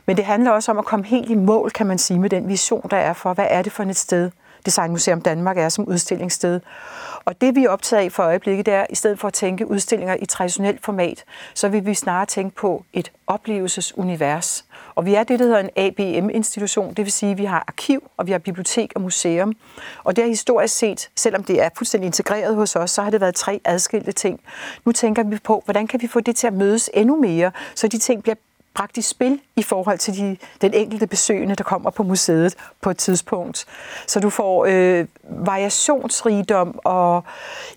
Men 0.05 0.17
det 0.17 0.25
handler 0.25 0.51
også 0.51 0.71
om 0.71 0.77
at 0.77 0.85
komme 0.85 1.05
helt 1.05 1.29
i 1.29 1.35
mål, 1.35 1.71
kan 1.71 1.87
man 1.87 1.97
sige, 1.97 2.19
med 2.19 2.29
den 2.29 2.47
vision, 2.47 2.87
der 2.91 2.97
er 2.97 3.13
for, 3.13 3.33
hvad 3.33 3.47
er 3.49 3.61
det 3.61 3.71
for 3.71 3.83
et 3.83 3.95
sted, 3.95 4.31
Designmuseum 4.65 5.21
Danmark 5.21 5.57
er 5.57 5.69
som 5.69 5.87
udstillingssted. 5.87 6.59
Og 7.25 7.41
det 7.41 7.55
vi 7.55 7.65
er 7.65 7.69
optaget 7.69 8.03
af 8.03 8.11
for 8.11 8.23
øjeblikket, 8.23 8.65
det 8.65 8.73
er, 8.73 8.85
i 8.89 8.95
stedet 8.95 9.19
for 9.19 9.27
at 9.27 9.33
tænke 9.33 9.67
udstillinger 9.67 10.15
i 10.21 10.25
traditionelt 10.25 10.85
format, 10.85 11.23
så 11.53 11.69
vil 11.69 11.85
vi 11.85 11.93
snarere 11.93 12.25
tænke 12.25 12.55
på 12.55 12.85
et 12.93 13.11
oplevelsesunivers. 13.27 14.65
Og 14.95 15.05
vi 15.05 15.15
er 15.15 15.23
det, 15.23 15.39
der 15.39 15.45
hedder 15.45 15.59
en 15.59 15.69
ABM-institution, 15.75 16.93
det 16.93 17.05
vil 17.05 17.11
sige, 17.11 17.31
at 17.31 17.37
vi 17.37 17.45
har 17.45 17.63
arkiv, 17.67 18.11
og 18.17 18.27
vi 18.27 18.31
har 18.31 18.39
bibliotek 18.39 18.91
og 18.95 19.01
museum. 19.01 19.53
Og 20.03 20.15
det 20.15 20.23
har 20.23 20.29
historisk 20.29 20.77
set, 20.77 21.09
selvom 21.15 21.43
det 21.43 21.61
er 21.61 21.69
fuldstændig 21.77 22.05
integreret 22.05 22.55
hos 22.55 22.75
os, 22.75 22.91
så 22.91 23.01
har 23.01 23.09
det 23.09 23.21
været 23.21 23.35
tre 23.35 23.61
adskilte 23.65 24.11
ting. 24.11 24.39
Nu 24.85 24.91
tænker 24.91 25.23
vi 25.23 25.37
på, 25.43 25.61
hvordan 25.65 25.87
kan 25.87 26.01
vi 26.01 26.07
få 26.07 26.19
det 26.19 26.35
til 26.35 26.47
at 26.47 26.53
mødes 26.53 26.89
endnu 26.93 27.15
mere, 27.15 27.51
så 27.75 27.87
de 27.87 27.97
ting 27.97 28.23
bliver 28.23 28.35
praktisk 28.75 29.09
spil 29.09 29.39
i 29.55 29.63
forhold 29.63 29.97
til 29.97 30.17
de, 30.17 30.37
den 30.61 30.73
enkelte 30.73 31.07
besøgende, 31.07 31.55
der 31.55 31.63
kommer 31.63 31.89
på 31.89 32.03
museet 32.03 32.55
på 32.81 32.89
et 32.89 32.97
tidspunkt. 32.97 33.65
Så 34.07 34.19
du 34.19 34.29
får 34.29 34.65
øh, 34.69 35.05
variationsrigdom 35.29 36.79
og 36.83 37.23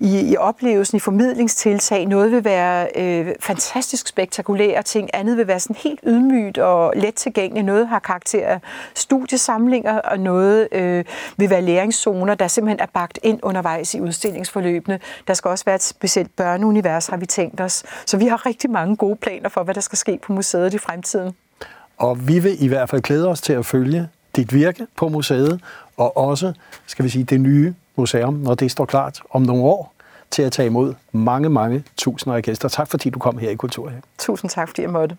i, 0.01 0.31
i 0.31 0.37
oplevelsen, 0.37 0.97
i 0.97 1.01
formidlingstiltag. 1.01 2.07
Noget 2.07 2.33
vil 2.33 2.45
være 2.45 2.89
øh, 2.97 3.35
fantastisk 3.41 4.09
spektakulære 4.09 4.83
ting, 4.83 5.11
andet 5.13 5.37
vil 5.37 5.47
være 5.47 5.61
sådan 5.61 5.77
helt 5.77 6.01
ydmygt 6.07 6.59
og 6.59 6.93
let 6.97 7.15
tilgængeligt. 7.15 7.67
Noget 7.67 7.89
har 7.89 7.99
karakter 7.99 8.47
af 8.47 8.61
studiesamlinger, 8.95 9.99
og 9.99 10.21
noget 10.21 10.69
øh, 10.73 11.05
vil 11.37 11.51
være 11.51 11.63
læringszoner, 11.63 12.35
der 12.35 12.49
simpelthen 12.49 12.81
er 12.81 12.87
bagt 12.95 13.19
ind 13.23 13.41
undervejs 13.43 13.95
i 13.95 14.01
udstillingsforløbene. 14.01 15.01
Der 15.29 15.35
skal 15.35 15.49
også 15.49 15.65
være 15.65 15.75
et 15.75 15.83
specielt 15.83 16.37
børneunivers, 16.37 17.07
har 17.07 17.17
vi 17.17 17.27
tænkt 17.27 17.61
os. 17.61 17.85
Så 18.07 18.17
vi 18.17 18.27
har 18.27 18.47
rigtig 18.47 18.71
mange 18.71 18.97
gode 18.97 19.17
planer 19.17 19.49
for, 19.49 19.63
hvad 19.63 19.75
der 19.75 19.81
skal 19.81 19.99
ske 19.99 20.19
på 20.23 20.33
museet 20.33 20.75
i 20.75 20.79
fremtiden. 20.89 21.35
Og 21.97 22.29
vi 22.29 22.39
vil 22.39 22.65
i 22.65 22.69
hvert 22.69 22.89
fald 22.89 23.03
glæde 23.03 23.29
os 23.29 23.41
til 23.41 23.53
at 23.53 23.67
følge 23.67 24.09
dit 24.37 24.55
virke 24.55 24.87
på 24.97 25.09
museet, 25.09 25.61
og 25.97 26.17
også, 26.17 26.53
skal 26.87 27.05
vi 27.05 27.09
sige, 27.11 27.25
det 27.25 27.41
nye 27.41 27.75
museum, 27.97 28.35
når 28.35 28.55
det 28.55 28.71
står 28.71 28.85
klart 28.85 29.21
om 29.31 29.43
nogle 29.43 29.63
år, 29.63 29.95
til 30.31 30.43
at 30.43 30.53
tage 30.53 30.67
imod 30.67 30.95
mange, 31.13 31.49
mange 31.49 31.85
tusinder 31.97 32.37
af 32.37 32.43
gæster. 32.43 32.69
Tak 32.69 32.89
fordi 32.89 33.11
du 33.11 33.19
kom 33.19 33.39
her 33.39 33.51
i 33.51 33.55
Kulturhaven. 33.55 34.03
Tusind 34.19 34.51
tak, 34.51 34.69
fordi 34.69 34.83
jeg 34.83 34.91
måtte. 34.91 35.17